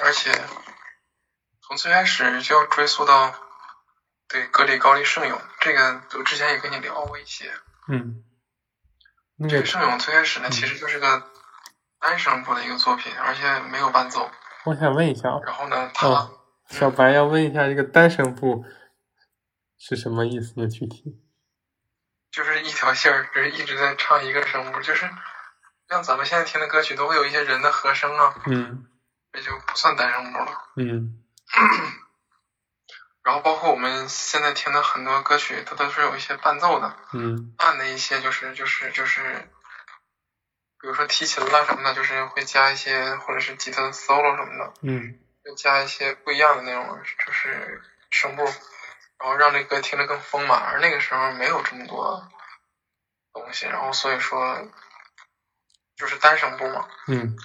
[0.04, 0.30] 而且。
[1.66, 3.34] 从最开始就要追溯到，
[4.28, 7.50] 对格里高利圣咏，这个我之前也跟你聊过一些。
[7.88, 8.22] 嗯。
[9.48, 11.30] 这个圣咏最开始呢，其实就是个
[11.98, 14.30] 单声部的一个作品，而且没有伴奏。
[14.64, 15.28] 我想问一下。
[15.44, 16.30] 然后呢，他
[16.68, 18.64] 小白要问一下，这个单声部
[19.78, 20.68] 是什么意思呢？
[20.68, 21.18] 具体？
[22.30, 25.10] 就是一条线儿，就是一直在唱一个声部，就是
[25.88, 28.34] 像咱们现在听的歌曲，都会有一些人的和声啊。
[28.46, 28.86] 嗯。
[29.32, 30.52] 这就不算单声部了。
[30.76, 31.23] 嗯。
[33.22, 39.48] 然后包括我们现在听的很多歌曲，它都是有一些伴奏的，嗯，按的一些就是就是就是，
[40.78, 50.60] 比如说提琴啦什么的，就是会加一些或者是吉他 solo 什么的，嗯，会加一些不一样的那种就是声部，然后让这歌听着更丰满。
[50.60, 52.28] 而那个时候没有这么多
[53.32, 54.68] 东西，然后所以说
[55.96, 57.36] 就是单声部嘛，嗯。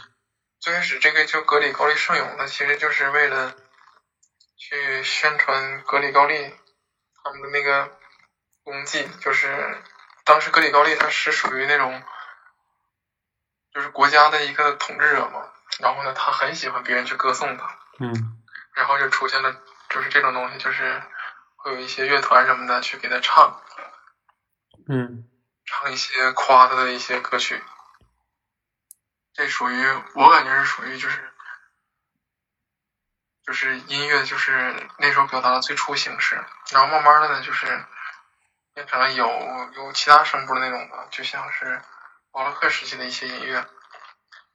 [0.59, 3.55] 最开始这个就格里高利圣咏的，其实就是为了
[4.59, 6.53] 去宣传格里高利
[7.23, 7.97] 他们的那个
[8.61, 9.81] 功绩，就是
[10.25, 12.03] 当时格里高利他是属于那种
[13.73, 18.13] 就是国家的一个统治者嘛，然后呢，他很喜欢别人去歌颂他，嗯，
[18.73, 19.55] 然后就出现了
[19.89, 21.01] 就是这种东西，就是
[21.55, 23.61] 会有一些乐团什么的去给他唱，
[24.89, 25.29] 嗯，
[25.65, 27.63] 唱一些夸他的一些歌曲。
[29.33, 31.28] 这属于我感觉是属于就是，
[33.49, 36.35] 就是音乐就是那时候表达的最初形式，
[36.71, 37.65] 然后慢慢的呢就是
[38.75, 39.27] 变成了有
[39.75, 41.81] 有其他声部的那种的，就像是
[42.31, 43.65] 保罗克时期的一些音乐。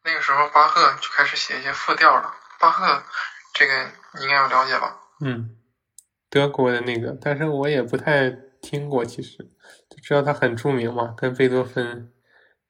[0.04, 2.36] 那个时候巴赫就开始写一些复调了。
[2.60, 3.02] 巴赫
[3.52, 4.96] 这个你应该有了解吧？
[5.24, 5.56] 嗯，
[6.30, 8.30] 德国的那个，但是我也不太
[8.62, 9.38] 听过，其实
[9.90, 12.12] 就知道他很著名嘛，跟贝多芬、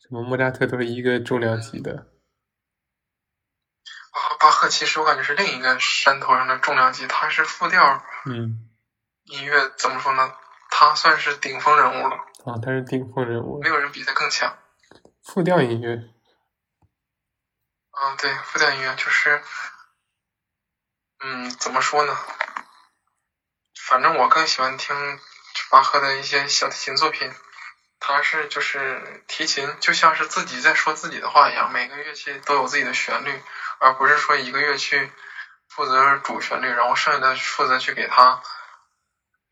[0.01, 2.07] 什么莫扎特都是一个重量级的。
[4.45, 8.05] 啊，巴赫其实我感觉是另一个山头上的重量级，他是复调。
[8.27, 8.69] 嗯。
[9.25, 10.35] 音乐怎么说呢？
[10.69, 12.17] 他算是顶峰人物了。
[12.45, 13.63] 啊，他是顶峰人物。
[13.63, 14.55] 没有人比他更强。
[15.23, 15.95] 复调音乐。
[17.93, 19.43] 啊，对，复调音乐就是，
[21.21, 22.15] 嗯，怎么说呢？
[23.87, 24.95] 反正我更喜欢听
[25.71, 27.33] 巴赫的一些小提琴作品。
[28.07, 33.43] 他是就是提琴，就像是自己在说自己的话一样，每个乐器都有自己的旋律，
[33.81, 35.11] 而不是说一个月去
[35.69, 38.41] 负责主旋律，然后剩下的负责去给他。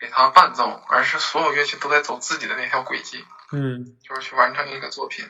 [0.00, 5.24] 给他伴奏，而是所有乐器都在走自己的那条轨迹，嗯，就是去完成一个作品。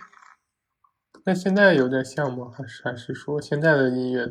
[1.26, 2.50] 那现在有点像吗？
[2.56, 4.26] 还是还是说现在的音乐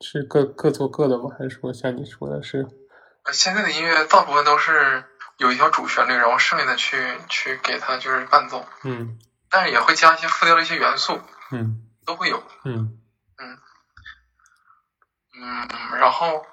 [0.00, 1.34] 是各各做各的吗？
[1.36, 2.64] 还是说像你说的是？
[3.32, 5.02] 现在的音乐大部分都是
[5.38, 9.18] 有一条主旋律，然后剩下的去去给他就是伴奏，嗯，
[9.50, 11.20] 但是也会加一些复调的一些元素，
[11.50, 13.00] 嗯，都会有，嗯嗯
[15.36, 16.44] 嗯，然后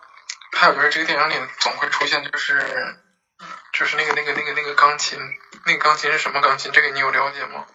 [0.51, 2.61] 还有就是这个电影里总会出现就是。
[3.73, 5.17] 就是那个那个那个那个钢琴，
[5.65, 6.71] 那个钢琴是什么钢琴？
[6.71, 7.65] 这个你有了解吗？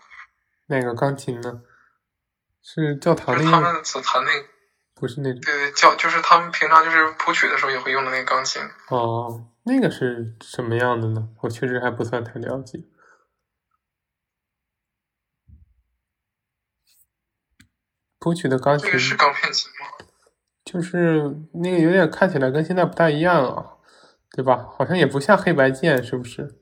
[0.68, 1.60] 那个钢琴呢？
[2.62, 3.50] 是教堂那个？
[3.50, 4.46] 他们所弹那个？
[4.94, 5.40] 不是那种。
[5.40, 8.62] 对对，教就是他们平常就是谱曲的时候也会用的那个钢琴。
[8.90, 11.30] 哦，那个是什么样的呢？
[11.42, 12.78] 我确实还不算太了解。
[18.20, 18.86] 谱曲的钢琴。
[18.86, 19.97] 这个是钢片琴吗？
[20.70, 23.74] 就是那个有点看起来跟现在不太一样啊。
[24.36, 24.68] 对吧？
[24.76, 26.54] 好像也不像黑白键，是不是？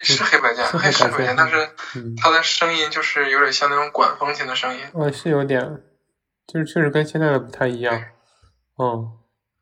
[0.00, 1.70] 是黑白键，是黑白键，但是
[2.20, 4.80] 它的声音就是有点像那种管风琴的声音。
[4.92, 5.80] 嗯，是有点，
[6.46, 7.94] 就是确实跟现在的不太一样。
[8.76, 9.12] 嗯，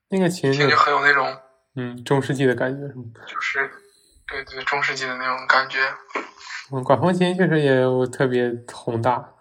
[0.09, 1.37] 那个琴就很有那种
[1.76, 3.04] 嗯中世纪的感觉，是吗？
[3.28, 3.70] 就是，
[4.26, 5.78] 对对，中世纪的那种感觉。
[6.72, 9.35] 嗯，管风琴确实也有特别宏大，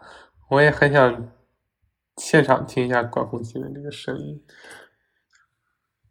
[0.49, 1.31] 我也很想
[2.19, 4.45] 现场听一下管风琴的这个声音。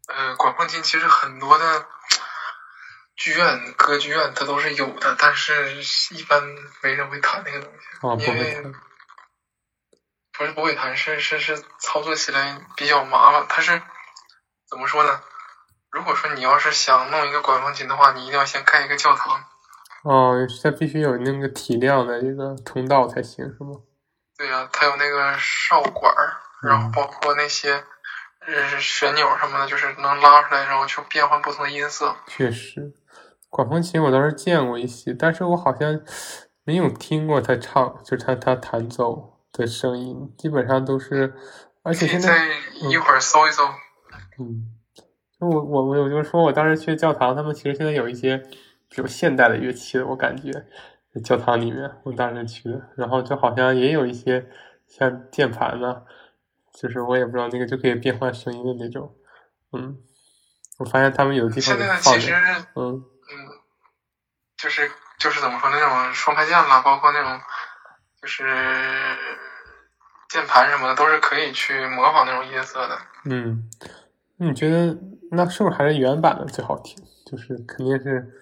[0.09, 1.87] 呃，管风琴其实很多的
[3.15, 5.83] 剧院、歌剧院它都是有的，但是
[6.15, 6.43] 一般
[6.83, 8.63] 没人会弹那个东西，因为
[10.33, 13.47] 不是不会弹，是是是操作起来比较麻烦。
[13.49, 13.83] 它是
[14.69, 15.21] 怎么说呢？
[15.91, 19.45] 如果说你要是想弄一个管风琴的话，你一定要先盖一个教堂。
[20.05, 23.81] 哦，它必须有那个体量的一个通道才行，是吗？
[24.39, 26.15] 对呀，它有那个哨管，
[26.63, 27.85] 然后包括那些。
[28.51, 32.17] 嗯旋钮什么的，就是能拉出来，然后去变换不同的音色。
[32.27, 32.95] 确实，
[33.51, 36.01] 管风琴我倒是见过一些，但是我好像
[36.65, 41.35] 没有听过他唱，就是他他弹奏的声音，基本上都是。
[41.83, 42.49] 而且现在
[42.89, 43.65] 一会儿搜一搜。
[44.39, 44.73] 嗯，
[45.41, 48.39] 我我我我就是说我当时去教堂，他们其实现在有一些
[48.89, 50.51] 比如现代的乐器，我感觉
[51.21, 54.49] 教堂里面我当时去的，然后就好像也有一些
[54.87, 56.03] 像键盘呢。
[56.71, 59.13] 就是我也不知道那个就可以变换声音的那种，
[59.73, 59.99] 嗯，
[60.79, 62.31] 我发现他们有地方放的，
[62.77, 63.05] 嗯嗯，
[64.57, 67.41] 就是就是怎么说那种双排键啦，包括那种
[68.23, 68.45] 就是
[70.29, 72.97] 键盘什么的，都是可以去模仿那种音色的。
[73.25, 73.69] 嗯，
[74.37, 74.97] 你觉得
[75.33, 77.03] 那是不是还是原版的最好听？
[77.27, 78.41] 就是肯定是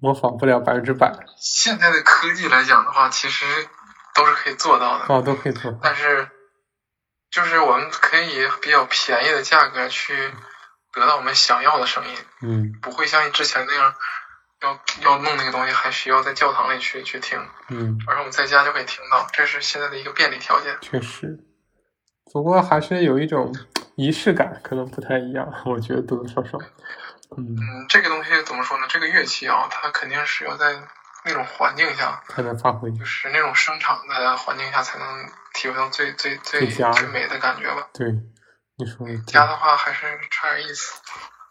[0.00, 1.12] 模仿不了百分之百。
[1.36, 3.44] 现在的科技来讲的话，其实
[4.14, 5.14] 都是可以做到的。
[5.14, 6.28] 哦，都可以做，但是。
[7.30, 10.14] 就是我们可以比较便宜的价格去
[10.94, 13.94] 得到我们想要的声音，嗯，不会像之前那样
[14.62, 20.74] 要要弄那个东西，还需要在教堂里去去听，嗯，而我们在家就可以听到，这是现在的一个便利条件。
[20.80, 21.38] 确实，
[22.32, 23.54] 不过还是有一种
[23.96, 26.58] 仪式感，可能不太一样，我觉得多多少少，
[27.36, 28.86] 嗯，这个东西怎么说呢？
[28.88, 30.82] 这个乐器啊，它肯定是要在。
[31.24, 37.88] 那种环境下才能发挥，就是那种生长的环境下才能体会到最最最最美的感觉吧。
[37.92, 38.08] 对，
[38.76, 40.94] 你说家的话还是差点意思。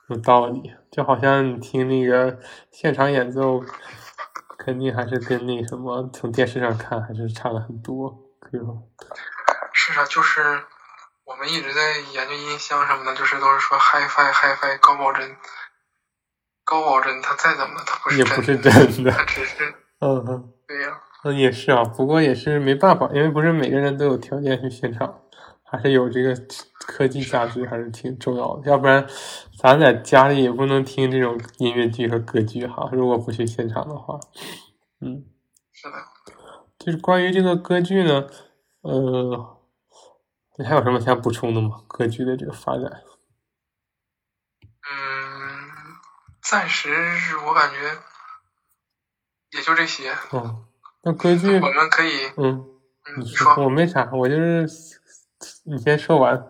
[0.07, 2.39] 有道理，就好像你听那个
[2.71, 3.61] 现场演奏，
[4.57, 8.17] 肯定还是跟那什么从电视上看还是差了很多，
[8.49, 8.67] 对吧？
[9.73, 10.63] 是啊，就是
[11.25, 15.37] 我们一直在研究音箱什么的，就是都是说 HiFi HiFi 高保真。
[16.67, 18.62] 高保真，他再怎么，他不是也不是真
[19.06, 25.21] 的，他只是，嗯嗯，对呀，嗯也是啊，不过也是没办法，因为不是每个人都有条件去现场，
[25.63, 26.36] 还是有这个
[26.86, 29.08] 科技价值还是挺重要的，要不然
[29.58, 32.89] 咱在家里也不能听这种音乐剧和歌剧哈。
[32.91, 34.19] 如果不去现场的话，
[35.00, 35.23] 嗯，
[35.71, 35.96] 是的。
[36.77, 38.27] 就是关于这个歌剧呢，
[38.81, 39.58] 呃，
[40.58, 41.81] 你还有什么想补充的吗？
[41.87, 42.83] 歌剧的这个发展？
[44.89, 45.16] 嗯，
[46.50, 46.89] 暂时
[47.45, 47.75] 我感觉
[49.52, 50.12] 也就这些。
[50.31, 50.65] 哦，
[51.04, 52.65] 那歌剧我们可以，嗯，
[53.17, 54.67] 你说，我没啥，我就是
[55.65, 56.48] 你先说完。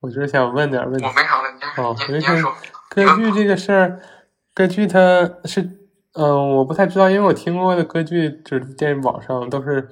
[0.00, 1.06] 我就是想问点问题。
[1.06, 2.54] 我没啥了，你哦，你先说。
[2.90, 4.00] 歌剧这个事儿，
[4.54, 4.98] 歌剧它
[5.44, 5.80] 是。
[6.16, 9.88] 嗯，我不太知道，因为我听过的歌剧就是电视网上都是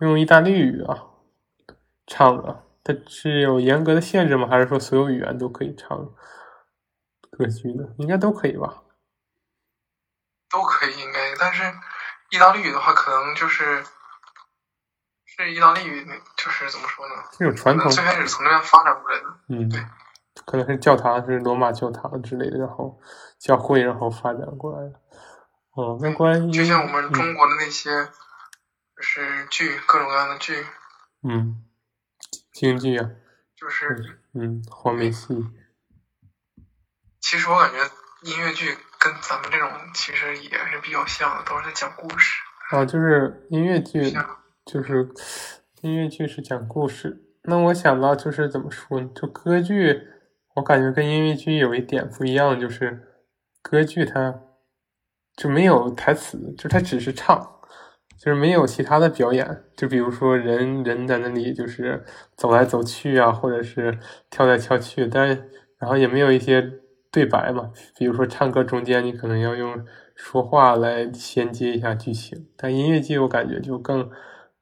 [0.00, 1.04] 用意大利语啊
[2.06, 4.46] 唱的，它是有严格的限制吗？
[4.46, 5.96] 还是说所有语言都可以唱
[7.32, 7.94] 歌剧的？
[7.98, 8.82] 应该都可以吧？
[10.50, 11.34] 都可以，应该。
[11.38, 11.62] 但是
[12.30, 13.82] 意大利语的话，可能就是
[15.24, 16.04] 是意大利语，
[16.36, 17.14] 就是怎么说呢？
[17.32, 19.26] 这种传统最开始从那边发展过来的。
[19.48, 19.80] 嗯，对，
[20.44, 23.00] 可能是教堂，是罗马教堂之类的，然后
[23.38, 25.00] 教会，然后发展过来的。
[25.74, 28.04] 哦，那关于就像我们中国的那些，
[28.94, 30.66] 就是剧，各种各样的剧，
[31.22, 31.64] 嗯，
[32.52, 33.08] 京剧啊，
[33.56, 35.34] 就是嗯，黄梅戏。
[37.22, 37.78] 其实我感觉
[38.28, 42.42] 音乐剧跟咱们这种其实也是比较像的，都是在讲故事。
[42.70, 44.12] 啊，就是音乐剧，
[44.66, 45.08] 就是
[45.80, 47.22] 音乐剧是讲故事。
[47.44, 49.08] 那我想到就是怎么说呢？
[49.14, 50.02] 就歌剧，
[50.56, 53.00] 我感觉跟音乐剧有一点不一样，就是
[53.62, 54.40] 歌剧它。
[55.34, 57.40] 就没有台词，就它只是唱，
[58.18, 59.64] 就是没有其他的表演。
[59.74, 62.04] 就比如说人人在那里就是
[62.36, 63.98] 走来走去啊，或者是
[64.28, 65.26] 跳来跳去，但
[65.78, 66.70] 然后也没有一些
[67.12, 67.70] 对白嘛。
[67.96, 69.86] 比如说唱歌中间你可能要用
[70.16, 74.10] 说话来衔接一下剧情，但音乐剧我感觉就更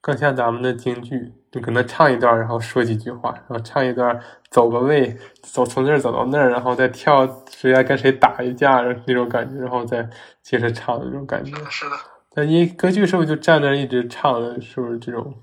[0.03, 4.21] 更像咱们的京剧，你可能唱一段，然后说几句话，然后唱一段，
[4.51, 10.09] 走个位，走从这儿走到那儿，然后再跳，谁来跟谁打一架那种感觉，然后再。
[10.43, 11.97] 接着唱的那种感觉，是的。
[12.35, 14.61] 那音歌剧是不是就站那一直唱的？
[14.61, 15.43] 是不是这种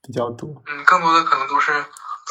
[0.00, 0.62] 比较多？
[0.66, 1.72] 嗯，更多的可能都是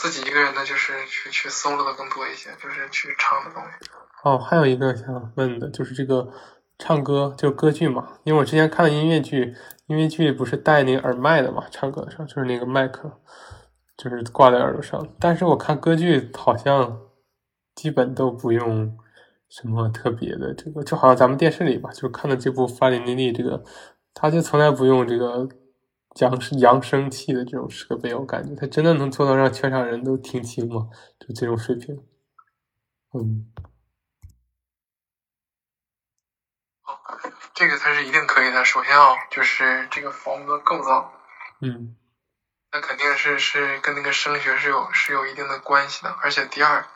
[0.01, 3.89] 自己一个人呢，就是去去 solo 的更多一些，就是去唱的东西。
[4.23, 6.31] 哦，还有一个想问的，就是这个
[6.79, 8.19] 唱歌，就歌剧嘛。
[8.23, 9.55] 因为我之前看的音乐剧，
[9.87, 13.19] 音乐剧不是带那个耳麦的嘛，唱歌的时候就是那个麦克，
[13.97, 15.07] 就是挂在耳朵上。
[15.19, 16.99] 但是我看歌剧好像
[17.75, 18.97] 基本都不用。
[19.49, 20.53] 什么特别的？
[20.53, 23.63] 这个就好像咱们电视里吧，就看的这部《法里尼利》，这个
[24.13, 25.47] 他就从来不用这个
[26.21, 30.89] 扬扬声器的这种设备，我感觉他真的能做到让全场人都听清吗？
[31.19, 31.95] 就这种水平，
[33.13, 33.51] 嗯，
[36.81, 36.99] 好，
[37.53, 38.65] 这个他是一定可以的。
[38.65, 41.13] 首先啊，就是这个房屋的构造，
[41.61, 41.95] 嗯，
[42.71, 46.09] 那肯定是是跟那个声学是有是有一定的关系的。
[46.21, 46.87] 而且第二，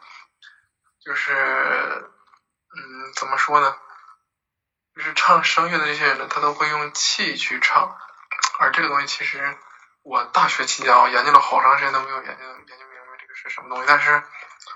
[0.99, 2.09] 就是。
[2.73, 3.75] 嗯，怎么说呢？
[4.95, 7.97] 就是唱声乐的这些人呢，他都会用气去唱，
[8.61, 9.57] 而这个东西其实
[10.03, 13.85] 我大学期间啊研究了好长时间都没有研究研究明白这个是什么东西。
[13.87, 14.23] 但是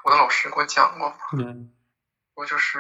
[0.04, 1.72] 我的老师给我讲过，嗯，
[2.34, 2.80] 我就是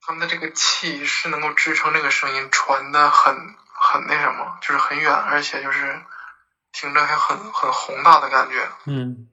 [0.00, 6.00] 他们的这个气是能够支撑这个声音传的很很那什么，就是很远，而且就是
[6.72, 9.28] 听着还很很宏大的感觉，嗯。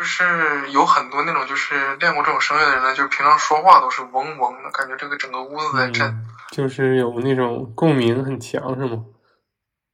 [0.00, 9.04] 就是有很多那种就是练过这种声乐的人呢，就是平常说话都是嗡嗡的感觉，这个整个屋子在震，就是有那种共鸣很强，是吗？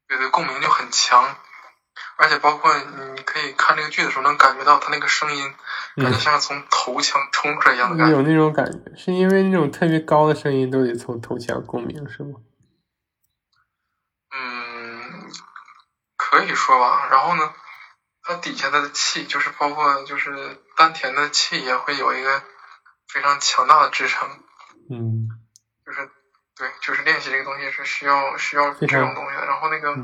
[0.06, 1.34] 对对，共鸣就很强，
[2.18, 2.72] 而且包括
[3.16, 5.52] 你可以看这个剧的时候，能感觉到他那个声音，
[5.96, 8.12] 感觉像从头腔冲出来一样的感觉。
[8.12, 12.38] 有那种感觉，是因为那种特别高的声音都得从头腔共鸣，是吗？
[14.30, 15.32] 嗯，
[16.16, 17.08] 可以说吧。
[17.10, 17.52] 然后呢？
[18.26, 22.42] 它底下的气，就是包括就是丹田的气，也会有一个
[23.06, 24.28] 非常强大的支撑。
[24.90, 25.28] 嗯，
[25.86, 26.10] 就是
[26.56, 29.46] 对，就是练习这个东西是需要需要这种东西的。
[29.46, 29.94] 然后那个，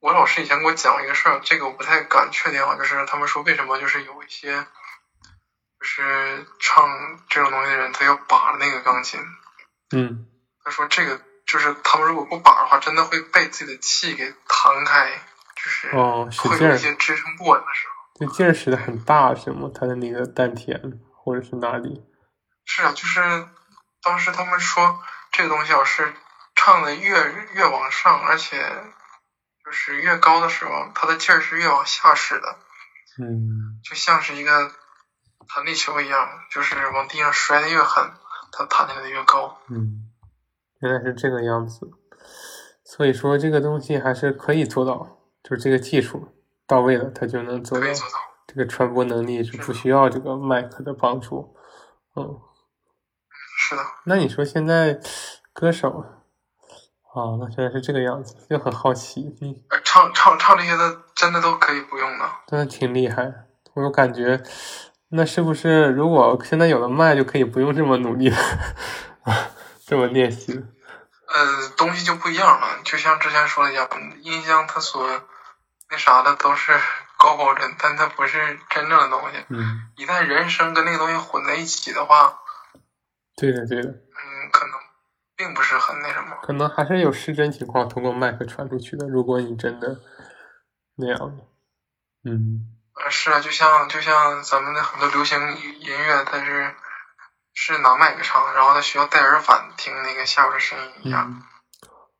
[0.00, 4.66] 我老师以前给我讲过一个事儿，这个我不太敢确定啊，就是他们说为什么就是有一些
[5.78, 9.20] 就是唱这种东西的人，他要把着那个钢琴。
[9.94, 10.26] 嗯，
[10.64, 15.20] 他说这个就是他们如果不把的话，真的会被自己的气给弹开。
[15.92, 19.70] 哦，使劲儿，支撑不稳的时候，就劲儿使的很大，是吗？
[19.74, 22.04] 他的那个丹田或者是哪里？
[22.64, 23.20] 是啊，就是
[24.02, 25.00] 当时他们说
[25.32, 26.12] 这个东西要是
[26.54, 27.12] 唱的越
[27.54, 28.56] 越往上，而且
[29.64, 32.58] 就是越高的时候，他的劲儿是越往下使的。
[33.18, 34.70] 嗯，就像是一个
[35.48, 38.12] 弹力球一样，就是往地上摔的越狠，
[38.52, 39.58] 它弹起来的越高。
[39.68, 40.10] 嗯，
[40.80, 41.90] 原来是这个样子。
[42.84, 45.15] 所以说这个东西还是可以做到，
[45.48, 46.34] 就是这个技术
[46.66, 47.86] 到位了，它就能做到。
[48.48, 51.54] 这个传播能力是不需要这个麦克的帮助。
[52.16, 52.40] 嗯，
[53.60, 53.82] 是的。
[54.06, 54.98] 那你说现在
[55.52, 56.04] 歌手
[57.14, 59.36] 啊，那现在是这个样子，就很好奇。
[59.40, 63.32] 嗯，唱唱唱这些的真的都可以不用的，真的挺厉害。
[63.74, 64.42] 我有感觉，
[65.10, 68.36] 那是不是如果现在有了麦，就可以不用这么努力了，
[69.86, 70.64] 这么练习？
[71.28, 72.80] 呃，东西就不一样了。
[72.84, 73.88] 就像之前说的一样，
[74.22, 75.06] 音箱它所
[75.90, 76.78] 那啥的都是
[77.16, 79.44] 高保真，但它不是真正的东西。
[79.48, 79.90] 嗯。
[79.96, 82.38] 一旦人声跟那个东西混在一起的话，
[83.36, 83.88] 对的，对的。
[83.88, 84.74] 嗯，可能
[85.36, 86.36] 并不是很那什么。
[86.42, 89.06] 可能还是有失真情况通过麦克传出去的。
[89.08, 90.00] 如果你真的
[90.96, 91.44] 那样的，
[92.24, 92.72] 嗯。
[92.94, 96.74] 呃，是啊，就像就像咱们的很多流行音乐，它是。
[97.58, 101.42] 是拿麦克唱，然后它需要戴耳返听那个下边的声音一样。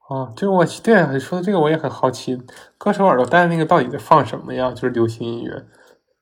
[0.09, 2.37] 哦，就是我对你说的这个我也很好奇，
[2.79, 4.71] 歌手耳朵戴的那个到底在放什么呀？
[4.71, 5.67] 就是流行音乐，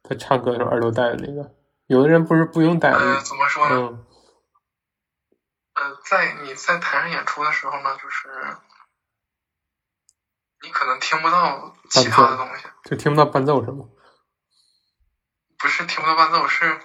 [0.02, 1.54] 他唱歌的时候耳朵戴的那个，
[1.86, 4.04] 有的人不是不用戴呃，怎么说呢？
[5.74, 8.28] 呃，在你在台上演出的时候呢，就是
[10.62, 13.84] 你可能听不到其他的东西，就听不到伴奏是吗？
[15.58, 16.80] 不是听不到伴奏是。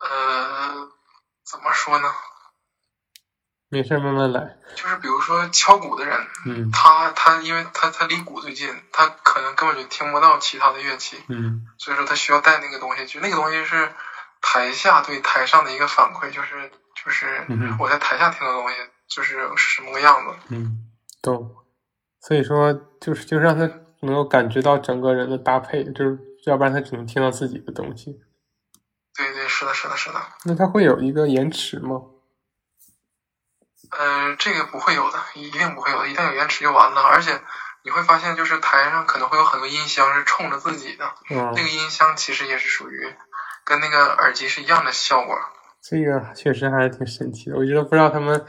[0.00, 0.90] 呃，
[1.44, 2.12] 怎么说呢？
[3.74, 4.56] 没事，慢慢来。
[4.76, 6.16] 就是比如说敲鼓的人，
[6.46, 13.90] 嗯，他他因为他他离鼓最近，他可能根本就听不到其他的乐器，嗯，所以说他需要带那个东西，就那个东西是
[14.40, 16.70] 台下对台上的一个反馈，就是
[17.04, 17.46] 就是
[17.80, 18.76] 我在台下听的东西
[19.08, 20.78] 就是什么个样子，嗯，
[21.20, 21.56] 懂。
[22.20, 23.68] 所以说就是就让他
[24.00, 28.20] 能够感觉到整个人的搭配，就是要不然他只能听到自己的东西。
[29.16, 30.20] 对对，是的，是的，是的。
[30.44, 32.00] 那他会有一个延迟吗？
[33.90, 36.08] 呃，这个不会有的，一定不会有的。
[36.08, 37.02] 一旦有延迟就完了。
[37.02, 37.40] 而且
[37.82, 43.14] 你会发现，就是台上可能会有很多音箱是冲着自己的，那个音箱其实也是属于
[43.64, 45.38] 跟那个耳机是一样的效果。
[45.82, 47.56] 这个确实还是挺神奇的。
[47.56, 48.46] 我觉得不知道他们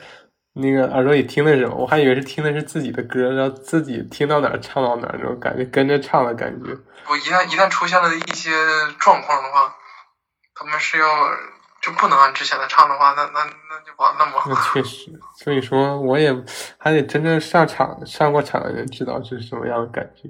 [0.54, 6.72] 那个耳朵里听的什么，我还以为是听的是自己的歌，然后自己听到哪儿唱到哪儿那种感觉，跟着唱的感觉。
[7.08, 8.52] 我一旦一旦出现了一些
[9.00, 9.76] 状况的话。
[10.58, 11.06] 他们是要
[11.86, 14.44] 就不能按之前的唱的话，那那那就完了吗？
[14.48, 16.34] 那确实，所以说我也
[16.80, 20.28] 还得真正上场上过场的人知道是什么样的感觉，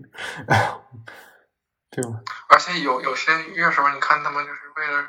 [1.89, 2.20] 对吧？
[2.49, 5.08] 而且有有些乐手，你看他们就是为了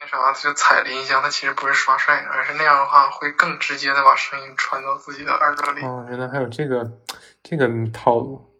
[0.00, 5.84] 那啥，他就踩了音箱，他其实不是耍帅，而是那样的话会更直接的把声音传到自己的耳朵里。
[5.84, 6.98] 哦，原来还有这个
[7.44, 8.51] 这个套路。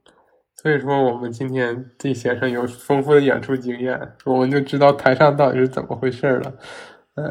[0.62, 6.52] 所以说，我们今天这先生有丰富的演出经验，我们就知道台上到底是怎么回事了。
[7.16, 7.24] 嗯，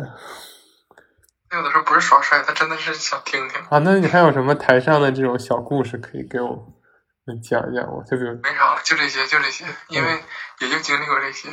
[1.54, 3.62] 有的时候不是耍帅，他真的是想听听。
[3.70, 6.50] 啊，那你还有什么台上的这种小故事可以给我
[7.24, 8.04] 们讲一讲吗？
[8.06, 10.10] 就比如没啥了，就这些，就这些，因为
[10.60, 11.48] 也就经历过这些。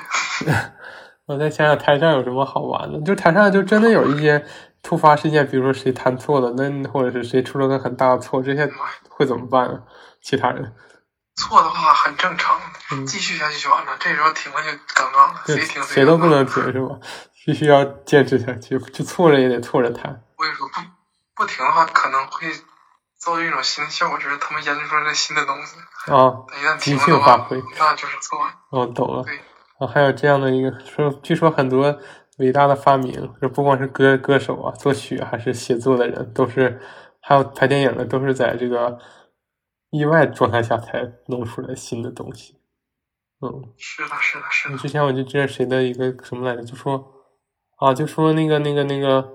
[1.26, 4.44] 我再想想台上有什么好玩的，就台上就真的有一些
[4.82, 8.68] 突发事件，比如说谁弹错了，那或者是谁出了个很大的错，这些
[9.08, 9.84] 会怎么办？
[10.20, 10.72] 其他人？
[11.38, 12.60] 错的话很正常，
[13.06, 13.92] 继续下去就完了。
[14.00, 16.98] 这时候停了就尴尬了，谁停谁都不能停是吧？
[17.46, 20.20] 必须要坚持下去，就错了也得错着弹。
[20.36, 20.80] 我跟你说，不
[21.36, 22.48] 不停的话可能会
[23.16, 25.76] 造就一种新的效果，就是他们研究出来新的东西
[26.12, 26.42] 啊。
[26.60, 28.40] 一旦停的话，那就是错。
[28.70, 29.22] 哦，懂了。
[29.22, 29.38] 对，
[29.78, 31.98] 啊，还有这样的一个说，据说很多
[32.38, 36.80] 伟大的发明，就不光是歌歌手啊，作曲还是写作的人，都是
[37.22, 38.98] 还有拍电影的，都是在这个。
[39.90, 42.56] 意外状态下才弄出来新的东西，
[43.40, 44.76] 嗯，是的，是的，是的。
[44.76, 47.12] 之前我就知道谁的一个什么来着，就说
[47.76, 49.26] 啊，就说那个那个那个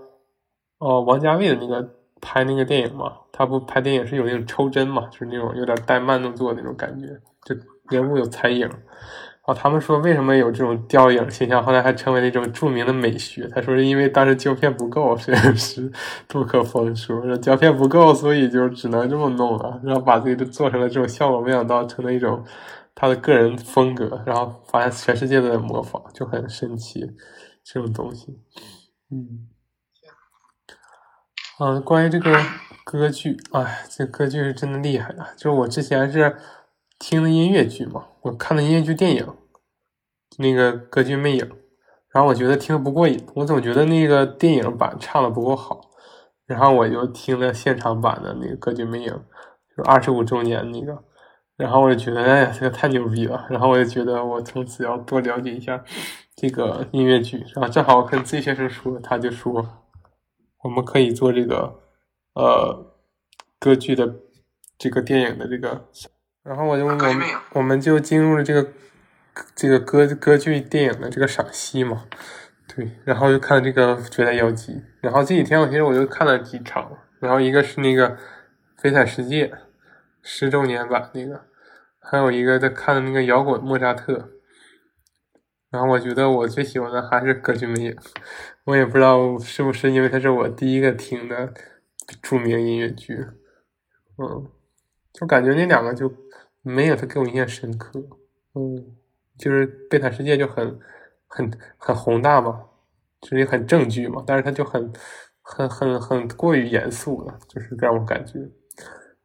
[0.78, 7.08] 哦，王家卫的那个拍那个电影嘛，他不拍电影是有那种抽帧嘛，就是那种有点带慢动作那种感觉，
[7.44, 7.56] 就
[7.90, 8.70] 人物有残影。
[9.46, 11.62] 哦，他们说为什么有这种吊影现象？
[11.62, 13.46] 后来还成为了一种著名的美学。
[13.50, 15.92] 他说是因为当时胶片不够，摄影师
[16.30, 21.42] 杜可风说，胶片不够，所以就只能这么弄了，然后把这个做成了这种效果。
[21.42, 22.42] 没想到成了一种
[22.96, 27.06] 他的个人风格，然后发现全世界都在模仿，就很神奇
[27.66, 28.40] 这种东西。
[29.12, 29.50] 嗯，
[31.60, 32.34] 嗯，关于这个
[32.86, 35.28] 歌剧，哎，这歌剧是真的厉害啊。
[35.36, 36.38] 就是我之前是。
[37.00, 39.28] 听的音乐剧嘛，我看的音乐剧电影，
[40.38, 41.50] 那个歌剧魅影，
[42.10, 45.92] 然后我觉得听的不过瘾，我总觉得那个电影版唱的不够好，
[46.46, 49.12] 然后我就听了现场版的那个歌剧魅影，
[49.76, 51.04] 就二十五周年那个，
[51.58, 55.84] 然后我就觉得哎呀，这个太牛逼了，然后我就觉得我从此要多了解一下
[56.36, 59.66] 这个音乐剧，然后正好跟 Z 先生说，他就说，
[60.64, 61.82] 我们可以做这个
[62.34, 62.94] 呃
[63.60, 64.16] 歌剧的
[64.78, 65.90] 这个电影的这个，
[66.44, 67.22] 然后我就我们
[67.54, 68.72] 我们就进入了这个
[69.56, 72.06] 这个歌歌剧电影的这个赏析嘛，
[72.68, 78.10] 对，然后就看这个《绝代妖姬》，然后这几天我其实我就看了几场，然后一个是那个
[78.78, 79.48] 《飞彩世界》
[80.22, 81.46] 十周年版那个，
[82.00, 84.30] 还有一个在看的那个摇滚莫扎特。
[85.72, 87.92] 然后我觉得我最喜欢的还是《歌剧魅影》，
[88.66, 91.52] 我也不知道是不是因为它是我第一个听的
[92.22, 93.26] 著名音乐剧，
[94.18, 94.46] 嗯，
[95.12, 96.08] 就感觉那两个就
[96.64, 98.00] 没有他给我印象深刻，
[98.56, 98.96] 嗯，
[99.38, 100.80] 就是《贝塔世界》就很
[101.28, 102.64] 很很宏大嘛，
[103.22, 104.92] 就是很正剧嘛，但是它就很
[105.42, 108.40] 很很很过于严肃了，就是让我感觉。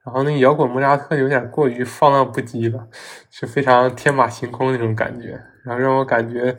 [0.05, 2.89] 然后那摇滚莫扎特有点过于放浪不羁了，
[3.31, 5.41] 是非常天马行空那种感觉。
[5.65, 6.57] 然后让我感觉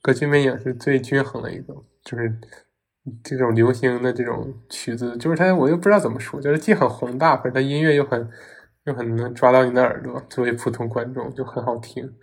[0.00, 1.74] 歌剧魅影是最均衡的一个，
[2.04, 2.32] 就是
[3.24, 8.30] 这种流行的这种曲子，就是它我又不知道怎么说，就是既很宏大，可是它音乐又很
[8.86, 12.16] 就很能抓到你的耳朵，作为普通观众就很好听，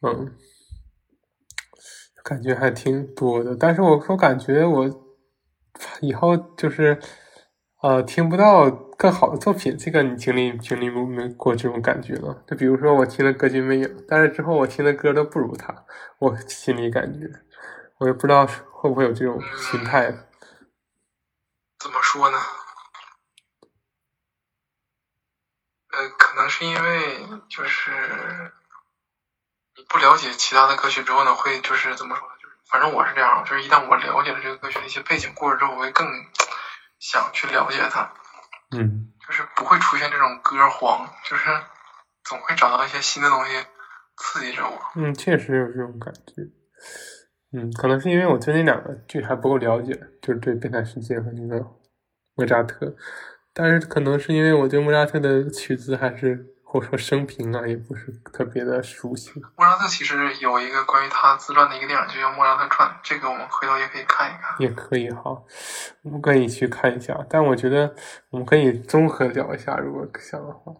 [0.00, 0.34] 嗯，
[2.24, 3.54] 感觉还挺多的。
[3.54, 4.90] 但是我我感觉我
[6.00, 6.98] 以后就是。
[7.82, 12.44] 呃，听不到更好的作品，这个你经历经历过没过这种感觉了？
[12.46, 15.86] 就比如说我听的歌剧魅影，但是之后我听的歌都不如他，
[16.18, 17.26] 我心里感觉，
[17.96, 20.10] 我也不知道会不会有这种心态。
[21.78, 22.36] 怎么说呢？
[25.92, 28.52] 呃，可能是因为就是
[29.76, 32.34] 你不了解其他的歌曲之后呢，会就是怎么说呢？
[32.42, 36.06] 就是反正我是这样，就是一旦我了解了这个歌曲的一些背景故事之后，我会更。
[37.02, 38.12] 想去了解它，
[38.76, 41.48] 嗯，就是不会出现这种歌荒，就是
[42.24, 43.52] 总会找到一些新的东西
[44.18, 44.78] 刺激着我。
[44.96, 46.42] 嗯，确实有这种感觉。
[47.56, 51.64] 嗯，可能是因为我对那两个剧还不够了解，就是对《变态世界》和那个
[52.34, 52.94] 莫扎特，
[53.52, 56.46] 但是可能是因为我对莫扎特的曲子还是。
[56.72, 59.32] 或者说生平啊，也不是特别的熟悉。
[59.56, 64.54] 莫扎特其实有一个关于他自传的一个电影，就叫《莫扎特传》，这个我们回头也可以看一看。
[64.60, 65.36] 也可以哈，
[66.04, 67.26] 我们可以去看一下。
[67.28, 67.92] 但我觉得
[68.30, 70.72] 我们可以综合聊一下，如果想的话，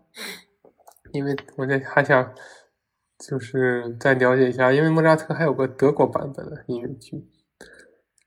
[1.12, 2.32] 因为我在还想
[3.18, 7.16] 就是再了解一下，因为莫扎特还有个德国版本的音乐剧，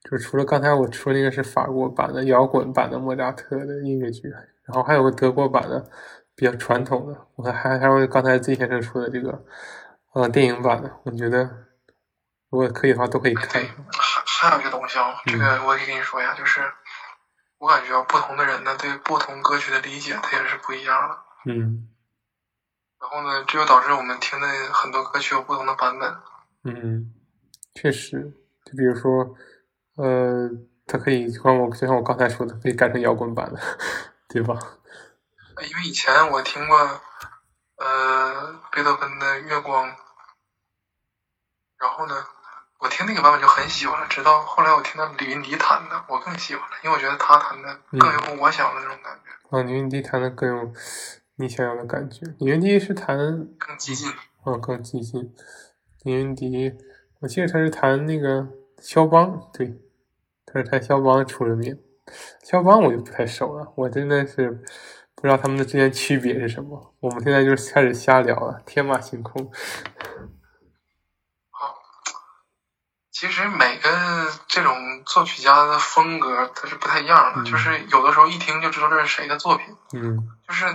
[0.10, 4.30] 就除了刚才我说那个是法国版的摇滚版的莫扎特的音乐剧，
[4.64, 5.90] 然后还有个德国版的。
[6.36, 9.46] 比较传统的，我还还有刚才 Z 先生说的这个，
[10.14, 11.44] 呃，电影版的，我觉得
[12.50, 13.64] 如果可以的话，都可以看。
[13.92, 16.60] 还还有一个东西啊，这个我可以跟你说一下，就是
[17.60, 21.18] 我感觉不同的人呢，对不同歌曲的理解，它也是不一样的。
[21.46, 21.88] 嗯。
[23.00, 26.16] 然后呢，这就导致我们听的很多歌曲有不同的版本。
[26.64, 27.14] 嗯，
[27.76, 28.34] 确实，
[28.66, 29.36] 就比如说，
[29.96, 30.50] 呃，
[30.88, 33.60] 它可以像我就像我刚才说的，可以改成摇滚版的，
[34.28, 34.58] 对吧？
[35.62, 36.78] 因为以前我听过，
[37.78, 39.88] 呃，贝多芬的《月光》，
[41.78, 42.16] 然后呢，
[42.80, 44.08] 我听那个版本就很喜欢了。
[44.08, 49.58] 直到后来我听到李云迪弹的，我更喜欢了，因为我觉得他弹的更有我想要的那种感觉。
[49.58, 50.74] 啊，李云迪弹的更有
[51.36, 52.26] 你想要的感觉。
[52.40, 53.16] 李云迪是弹
[53.60, 54.10] 更激进。
[54.44, 55.34] 啊，更激进。
[56.04, 56.74] 李云迪，
[57.22, 58.48] 我记得他是弹那个
[58.84, 59.80] 肖邦，对，
[60.46, 61.80] 他是他肖邦出了名。
[62.44, 64.62] 肖邦我就不太熟了，我真的是。
[65.16, 66.94] 不知道他们的之间区别是什么？
[67.00, 69.50] 我们现在就是开始瞎聊了，天马行空。
[71.50, 71.76] 好，
[73.10, 74.76] 其实每个这种
[75.06, 79.66] 作曲家的风格它是不太一样的，就是有的时候一听就知道这是谁的作品。
[79.94, 80.66] 嗯，就是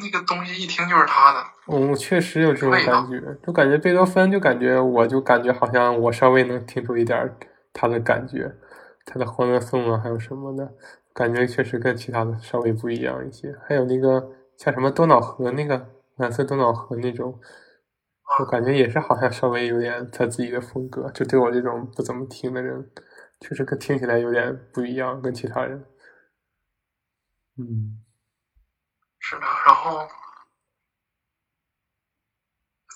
[0.00, 1.44] 那个东西一听就是他的。
[1.66, 7.36] 嗯，确实有这种感觉，就感觉贝多芬，就感觉我就感觉好像我稍微能听出一点
[7.78, 8.56] 他的感觉，
[9.04, 10.74] 他的《欢乐颂》啊，还有什么的。
[11.12, 17.40] 感觉确实跟其他的稍微不一样一些，还有那个像什么多瑙河那个蓝色多瑙河那种，
[18.38, 21.10] 我感觉也是好像稍微有点他自己的风格。
[21.12, 22.90] 就对我这种不怎么听的人，
[23.40, 25.86] 确实跟听起来有点不一样，跟其他人。
[27.56, 28.04] 嗯，
[29.18, 29.42] 是的。
[29.64, 30.06] 然后，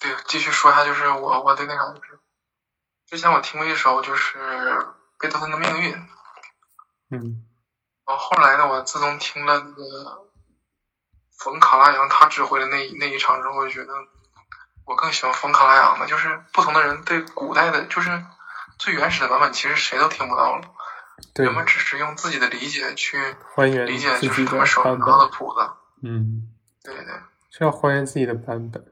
[0.03, 2.20] 对，继续说一下，就是我我对那啥，就是
[3.11, 4.39] 之前我听过一首，就是
[5.19, 5.93] 贝多芬的命运。
[7.11, 7.45] 嗯。
[8.07, 8.69] 然后后来呢？
[8.69, 10.29] 我自从听了那个
[11.37, 13.93] 冯卡拉扬他指挥的那那一场之后，我就觉得
[14.85, 16.07] 我更喜欢冯卡拉扬的。
[16.07, 18.25] 就是不同的人对古代的，就是
[18.79, 20.63] 最原始的版本，其实谁都听不到了。
[21.35, 23.19] 人们只是用自己的理解去
[23.57, 25.69] 理解，就是他们手拿的谱子。
[26.05, 26.49] 嗯，
[26.85, 27.07] 对对，
[27.51, 28.85] 是要还原自己的版本。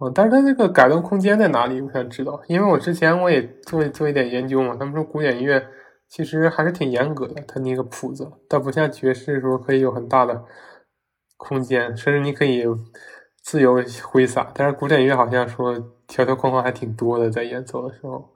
[0.00, 1.80] 哦，但是它这个改动空间在哪里？
[1.80, 4.74] 我想知道，因为我之前我也做做一点研究嘛。
[4.78, 5.64] 他们说古典音乐。
[6.12, 10.44] 其实还是挺严格的，它那个谱子，它不像爵士说可以有很大的
[11.36, 12.64] 空间，甚至你可以
[13.44, 14.50] 自由挥洒。
[14.52, 15.78] 但是古典音乐好像说
[16.08, 18.34] 条条框框还挺多的，在演奏的时候。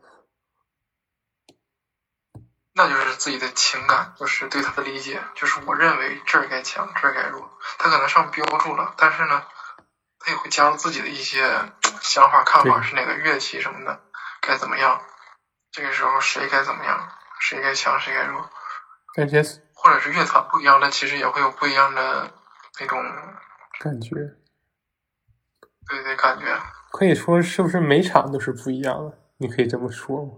[2.74, 7.50] 那就是自己的情感，就是对他的理解，就是我认为这儿该强，这儿该弱。
[7.80, 9.42] 他可能上标注了，但是呢，
[10.24, 11.46] 他也会加入自己的一些
[12.00, 14.00] 想法、看法，是哪个乐器什么的
[14.40, 15.02] 该怎么样。
[15.70, 17.10] 这个时候谁该怎么样？
[17.40, 18.48] 谁该强，谁该弱，
[19.14, 19.42] 感觉
[19.74, 22.32] 或者是乐团不一样的，其实也会有不一样的
[22.80, 23.04] 那种
[23.80, 24.14] 感觉。
[25.86, 26.58] 对对，感觉
[26.90, 29.18] 可以说是不是每场都是不一样的？
[29.36, 30.32] 你可以这么说吗？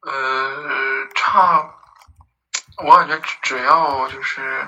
[0.00, 1.74] 呃，差，
[2.86, 4.66] 我感觉只要就是。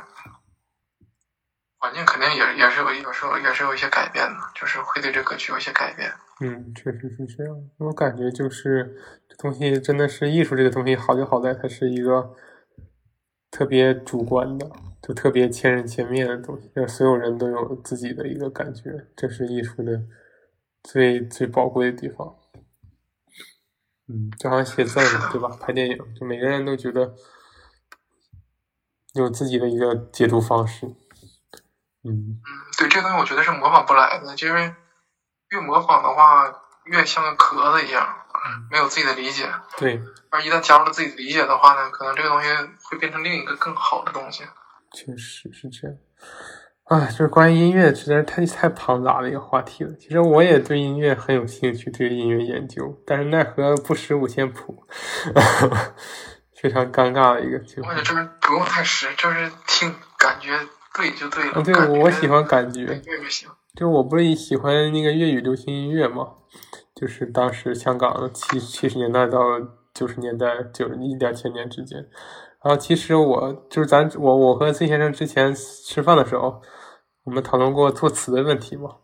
[1.91, 6.09] 环境肯定也也是有有时候也是有一些改变的，就是会对这歌曲有一些改变。
[6.41, 7.68] 嗯，确实是这样。
[7.78, 8.97] 我感觉就是
[9.28, 12.32] 这东西真的是艺术，这个东西好就好在它是一个
[13.51, 14.70] 特别主观的，
[15.03, 20.01] 就特别千人千面的东西，让所有人都有自己的一个感觉，这是艺术的
[20.84, 22.36] 最最宝贵的地方。
[24.07, 25.49] 嗯，就好像写字嘛，对吧？
[25.61, 27.16] 拍电影，就每个人都觉得
[29.14, 30.86] 有自己的一个解读方式。
[32.03, 32.40] 嗯嗯，
[32.78, 34.74] 对，这东西我觉得是模仿不来的，就是
[35.51, 36.51] 越模仿的话，
[36.84, 38.16] 越像个壳子一样，
[38.70, 39.51] 没有自己的理解。
[39.76, 42.48] 对，而一旦加入了自己的理解的话呢，可能这个东西
[42.84, 44.44] 会变成另一个更好的东西。
[44.92, 45.96] 确实是这样。
[46.84, 49.92] 啊，就是关于音乐，实在是太太庞杂的一个话题了。
[49.94, 54.84] 其实我也对音乐很有兴趣，对音乐研究，但是奈何不识五线谱，
[56.61, 57.94] 非常尴尬的一个情况。
[57.94, 60.59] 我觉得这边不用太识，就是听感觉。
[60.95, 61.62] 对，就对了。
[61.62, 62.82] 对，我喜欢感觉。
[62.82, 63.49] 越越行。
[63.74, 66.26] 就我不是喜欢那个粤语流行音乐嘛，
[66.95, 69.38] 就是当时香港七七十年代到
[69.95, 71.99] 九十年代九一两千年之间，
[72.64, 76.61] 然后其实我就是咱我我和崔先生之前吃饭的时候，
[77.22, 78.97] 我们讨论过作词的问题嘛，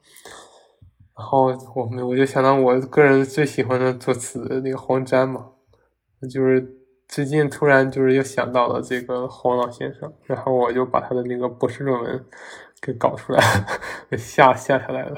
[1.17, 5.53] 然后我们我就想到我个人最喜欢的作词那个黄沾嘛，
[6.29, 6.86] 就是。
[7.09, 12.25] 最近突然就是又想到了这个黄老先生，然后我就把他的那个博士论文
[12.81, 13.41] 给搞出来，
[14.11, 15.15] 给下下下来了。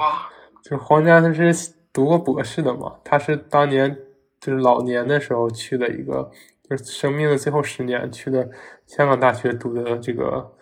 [0.63, 3.97] 就是黄家他是读过博士的嘛，他是当年
[4.41, 6.31] 就是老年的时候去的一个，
[6.69, 8.49] 就是生命的最后十年去的
[8.87, 10.55] 香港大学读的这个。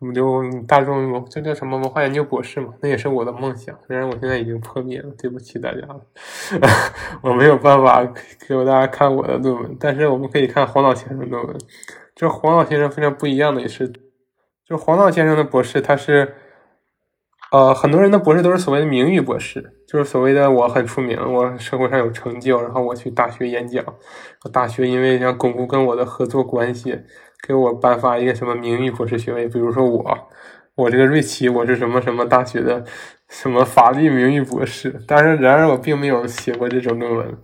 [0.00, 2.74] 我们就大众，这叫什么文化研究博士嘛？
[2.80, 6.00] 那也是我的梦想，虽然我现在已经破灭了，对不起大家了，
[7.22, 8.04] 我没有办法
[8.46, 11.56] 给大家看我的论文，但是我们可以看黄老先生论文。
[12.14, 13.92] 就黄老先生非常不一样的也是，
[14.68, 16.34] 就黄老先生的博士，他是，
[17.50, 23.84] 呃，很多人的博士都是所谓的名誉博士，就是所谓的我很出名，我社会上有成就，然后我去大学演讲，
[24.52, 27.00] 大学因为想巩固跟我的合作关系。
[27.46, 29.46] 给我颁发一个什么名誉博士学位？
[29.46, 30.18] 比如说我，
[30.76, 32.82] 我这个瑞奇，我是什么什么大学的
[33.28, 34.98] 什么法律名誉博士。
[35.06, 37.36] 但是，然而我并没有写过这种论文。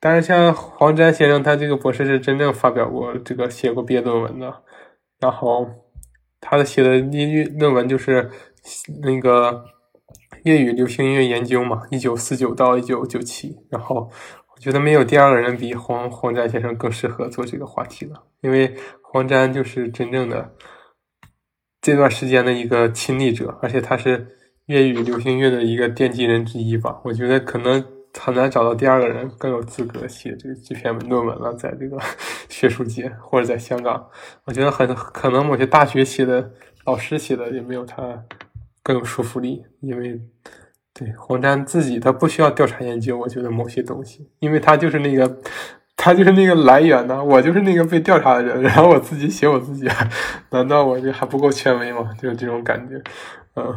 [0.00, 4.62] 但是，像黄沾先生，他这个博士是真正发表过这个写过毕业论文的。
[5.20, 5.68] 然后，
[6.40, 8.28] 他的写的音乐论文就是
[9.02, 9.64] 那个
[10.42, 13.56] 粤语流行音乐研究嘛，一九四九到一九九七。
[13.70, 14.10] 然后。
[14.56, 18.74] 我觉得没有第二个人比黄黄沾先生更适合做这个话题了，因为
[19.16, 20.52] 黄沾就是真正的
[21.80, 24.26] 这段时间的一个亲历者，而且他是
[24.66, 27.00] 粤语流行乐的一个奠基人之一吧。
[27.02, 31.98] 我觉得可能很难找到第二个人更有资格写这这篇论文了，在这个
[32.50, 34.06] 学术界或者在香港，
[34.44, 36.52] 我觉得很可能某些大学写的
[36.84, 38.22] 老师写的也没有他
[38.82, 40.20] 更有说服力，因为。
[40.98, 45.38] 对黄沾自己，他不需要调查研究，我觉得某些东西，因为他就是那个，
[45.96, 49.88] 他就是那个来源呢， 我就是那个被调查的人， 然后我自己写我自己，
[50.50, 52.10] 难道我就还不够权威吗？
[52.20, 53.02] 就是这种感觉，
[53.56, 53.74] 嗯，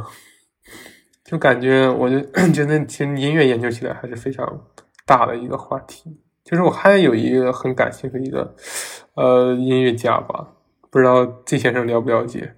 [1.24, 2.20] 就感觉，我就
[2.54, 4.46] 觉得其实音乐研究起来还是非常
[5.06, 6.20] 大的一个话题。
[6.44, 8.56] 就是我还有一个很感兴趣的一个，
[9.14, 10.48] 呃，音乐家吧，
[10.90, 12.56] 不知道季先生了不了解？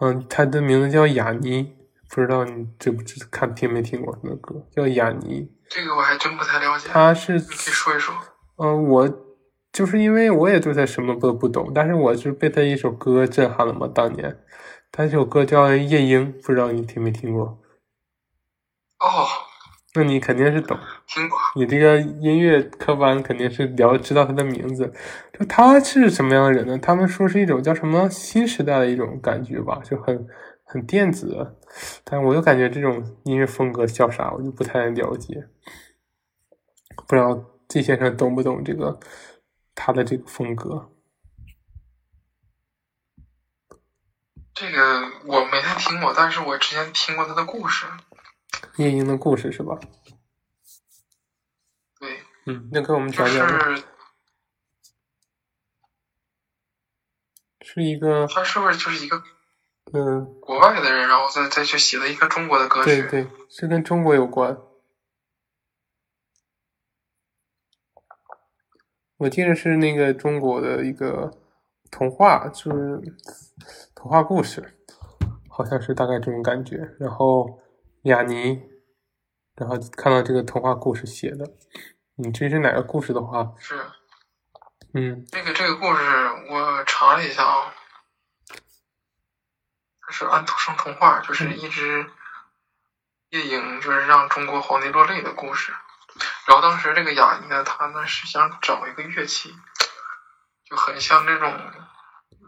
[0.00, 1.74] 嗯，他的名字叫雅尼。
[2.10, 5.50] 不知道你知不知看听没听过他的歌，叫雅尼。
[5.68, 6.88] 这个我还真不太了解。
[6.88, 8.14] 他是你，可以说一说。
[8.56, 9.24] 嗯，我
[9.72, 13.88] 就是因为我也对他什么都不懂，但是我是被他一首歌震撼了嘛。
[13.88, 14.38] 当年，
[14.92, 17.58] 他这首歌叫《夜莺》，不知道你听没听过？
[19.00, 19.26] 哦，
[19.94, 20.78] 那你肯定是懂。
[21.06, 21.38] 听过。
[21.56, 24.92] 你这个音乐科班肯定是了知道他的名字。
[25.38, 26.78] 就他是什么样的人呢？
[26.78, 30.26] 他们说是一种叫什么新时代的一种感觉吧，就很。
[30.66, 31.56] 很电子，
[32.02, 35.46] 但我又感觉这种音乐风格叫啥，我就不太了解。
[37.06, 37.44] 不知道
[37.74, 39.00] 季先生懂不懂这个
[39.74, 40.92] 他的这个风格。
[44.54, 47.84] 这个我没太听过，但是我之前听过他的故事。
[48.76, 49.76] 夜莺的故事是吧？
[51.98, 52.20] 对。
[52.46, 53.48] 嗯，那给我们讲讲。
[53.76, 53.82] 是。
[57.60, 58.28] 是一个。
[58.28, 59.20] 他是不是就是一个？
[59.92, 60.38] 嗯。
[60.40, 63.02] 国外的人，然后再再去写了一个中国的歌曲。
[63.02, 64.56] 对对，是跟中国有关。
[69.16, 71.30] 我记得是那个中国的一个
[71.90, 73.00] 童话，就是
[73.94, 74.76] 童话故事，
[75.48, 76.96] 好像是大概这种感觉。
[76.98, 77.60] 然后
[78.02, 78.60] 雅尼，
[79.54, 81.48] 然后看到这个童话故事写的，
[82.16, 83.54] 你这是哪个故事的话？
[83.56, 83.78] 是，
[84.94, 86.02] 嗯，这个这个故事
[86.50, 87.72] 我查了一下啊，
[90.00, 92.04] 它是安徒生童话，就是一只
[93.30, 95.72] 夜莺，就是让中国皇帝落泪的故事。
[96.46, 99.54] 然后当时这个雅尼呢，他呢是想找一个乐器，
[100.64, 101.58] 就很像这种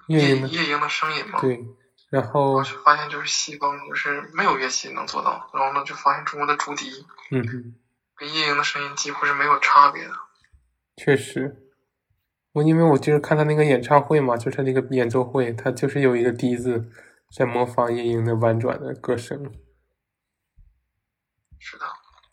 [0.09, 1.41] 夜夜莺的声音嘛。
[1.41, 1.65] 对。
[2.09, 7.75] 然后就发现就是西方就是没有乐器能做到，然后呢就发现中国的竹笛，嗯，
[8.15, 10.13] 跟夜莺的声音几乎是没有差别的。
[10.97, 11.69] 确实，
[12.53, 16.89] 我因为我就是看他那个演唱会嘛，就是那个演奏会，他就是有一个笛子
[17.37, 19.53] 在模仿夜莺的婉转的歌声。
[21.59, 21.87] 是的。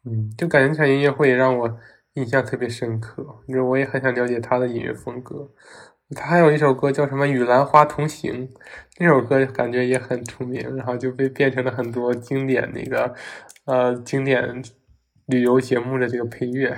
[0.05, 1.79] 嗯，就感觉这场音乐会让我
[2.13, 5.49] 印象特别深刻，因为我也很想了解他的音乐风格。
[6.15, 8.47] 他还有一首歌叫什么《与兰花同行》，
[8.99, 13.15] 那首歌感觉也很出名，然后就被变成了很多经典那个
[13.65, 14.61] 呃经典
[15.25, 16.77] 旅游节目的这个配乐，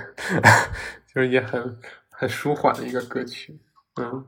[1.13, 1.77] 就是也很
[2.09, 3.59] 很舒缓的一个歌曲。
[3.99, 4.25] 嗯，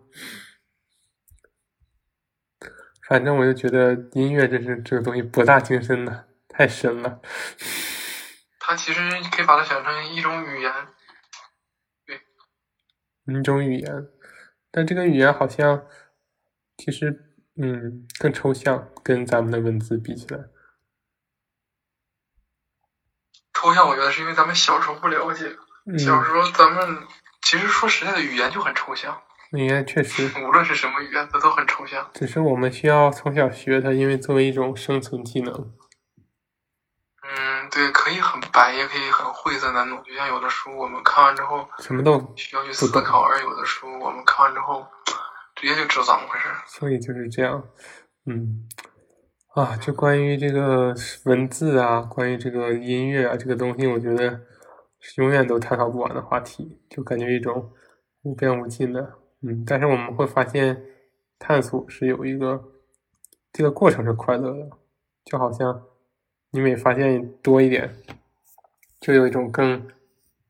[3.08, 7.22] 反正我就觉得音乐这是这个东西博大精深的，太深了。
[8.70, 9.00] 它其实
[9.32, 10.74] 可以把它想成一种语言，
[12.06, 12.20] 对，
[13.34, 14.08] 一种语言，
[14.72, 15.86] 但这个语言好像
[16.78, 20.50] 其实嗯更抽象，跟咱们的文字比起来，
[23.54, 25.56] 抽象我觉得是因为咱们小时候不了解，
[25.98, 27.08] 小时候咱们
[27.42, 29.22] 其实说实在的，语言就很抽象，
[29.54, 35.74] 语言确实，无论是什么语言，它都很抽象，只是我们需要从小学它，因为作为一种生存技能。
[37.68, 40.02] 嗯，对，可以很白，也可以很晦涩难懂。
[40.04, 44.86] 就像有的书，我们看完之后什么都需要去思考；而有的书，我们看完之后
[45.56, 46.46] 直接就知道怎么回事。
[46.66, 47.64] 所以就是这样，
[48.26, 48.68] 嗯，
[49.56, 50.94] 啊，就关于这个
[51.26, 54.40] 文字啊，关于这个音乐啊，这个东西，我觉得
[55.00, 57.72] 是永远都探讨不完的话题，就感觉一种
[58.24, 59.02] 无边无尽的，
[59.42, 59.64] 嗯。
[59.66, 60.82] 但是我们会发现，
[61.38, 62.64] 探索是有一个
[63.52, 64.70] 这个过程是快乐的，
[65.26, 65.84] 就好像。
[66.52, 67.94] 你每发现多一点，
[69.00, 69.88] 就有一种更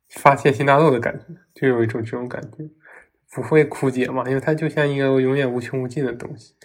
[0.09, 2.69] 发现新大陆的感觉，就有一种这种感觉，
[3.33, 4.23] 不会枯竭嘛？
[4.27, 6.55] 因为它就像一个永远无穷无尽的东西。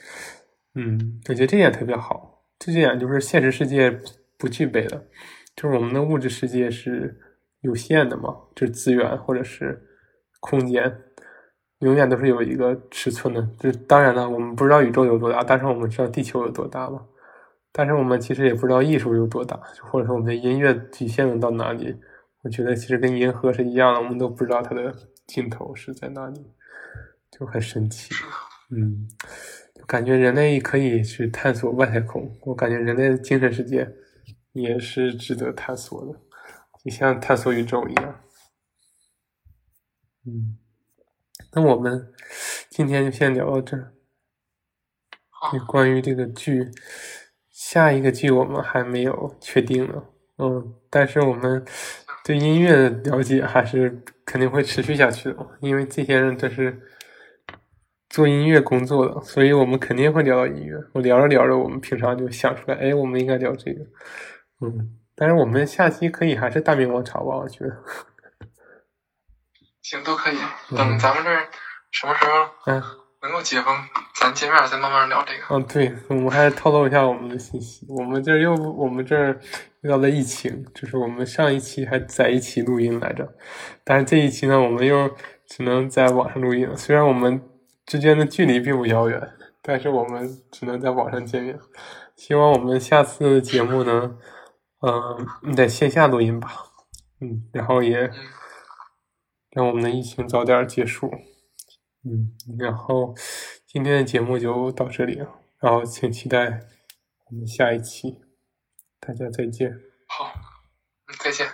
[0.74, 4.00] 嗯，我觉得这点特别好，这点就是现实世界
[4.38, 5.06] 不具备的，
[5.56, 7.20] 就是我们的物质世界是
[7.60, 9.82] 有限的嘛，就是资源或者是
[10.40, 10.98] 空间，
[11.80, 13.48] 永远都是有一个尺寸的。
[13.58, 17.06] 就当然了，我们不知道宇宙有多大，但是我们知道地球有多大嘛。
[17.74, 19.56] 但是我们其实也不知道艺术有多大，
[19.90, 21.98] 或者说我们的音乐极限能到哪里？
[22.42, 24.94] 我觉得其实跟银河是一样的，我们都不知道它的
[25.26, 26.52] 尽头是在哪里，
[27.30, 28.12] 就很神奇。
[28.70, 29.08] 嗯，
[29.86, 32.36] 感觉人类可以去探索外太空。
[32.42, 33.90] 我感觉人类的精神世界
[34.52, 36.20] 也是值得探索的，
[36.84, 38.20] 就像探索宇宙一样。
[40.26, 40.58] 嗯，
[41.52, 42.12] 那我们
[42.68, 43.94] 今天就先聊到这儿。
[45.66, 46.70] 关于这个剧。
[47.72, 50.04] 下一个剧我们还没有确定呢，
[50.36, 51.64] 嗯，但是我们
[52.22, 56.78] 对音乐的了解还是肯定会持续下去的，因为这些人都是
[58.10, 60.78] 做音乐工作的，所以我们肯定会聊到音乐。
[60.92, 63.80] 我聊着聊着，我们平常就想出来，哎，我们应该聊这个，
[64.60, 67.82] 嗯，但是我们下期可以还是大明王朝吧，我觉得。
[69.80, 70.36] 行，都可以。
[70.76, 71.30] 等咱们这
[71.90, 72.32] 什么时候？
[72.66, 72.82] 嗯。
[73.22, 73.72] 能够解封，
[74.20, 75.54] 咱见面再慢慢聊这个。
[75.54, 77.86] 嗯，对，我们还透露一下我们的信息。
[77.88, 79.30] 我们这又我们这
[79.82, 83.32] 遇到了疫情，就是我们上一期还在一起录音来着，
[83.84, 85.08] 但是这一期呢，我们又
[85.46, 86.68] 只能在网上录音。
[86.76, 87.40] 虽然我们
[87.86, 89.20] 之间的距离并不遥远，
[89.62, 91.56] 但是我们只能在网上见面。
[92.16, 94.16] 希望我们下次节目呢，
[94.80, 96.48] 嗯，在线下录音吧。
[97.20, 98.10] 嗯，然后也
[99.52, 101.08] 让我们的疫情早点结束。
[102.04, 103.14] 嗯，然后
[103.66, 106.60] 今天的节目就到这里了，然后请期待
[107.26, 108.20] 我们下一期，
[108.98, 109.80] 大家再见。
[110.06, 110.32] 好，
[111.20, 111.46] 再见。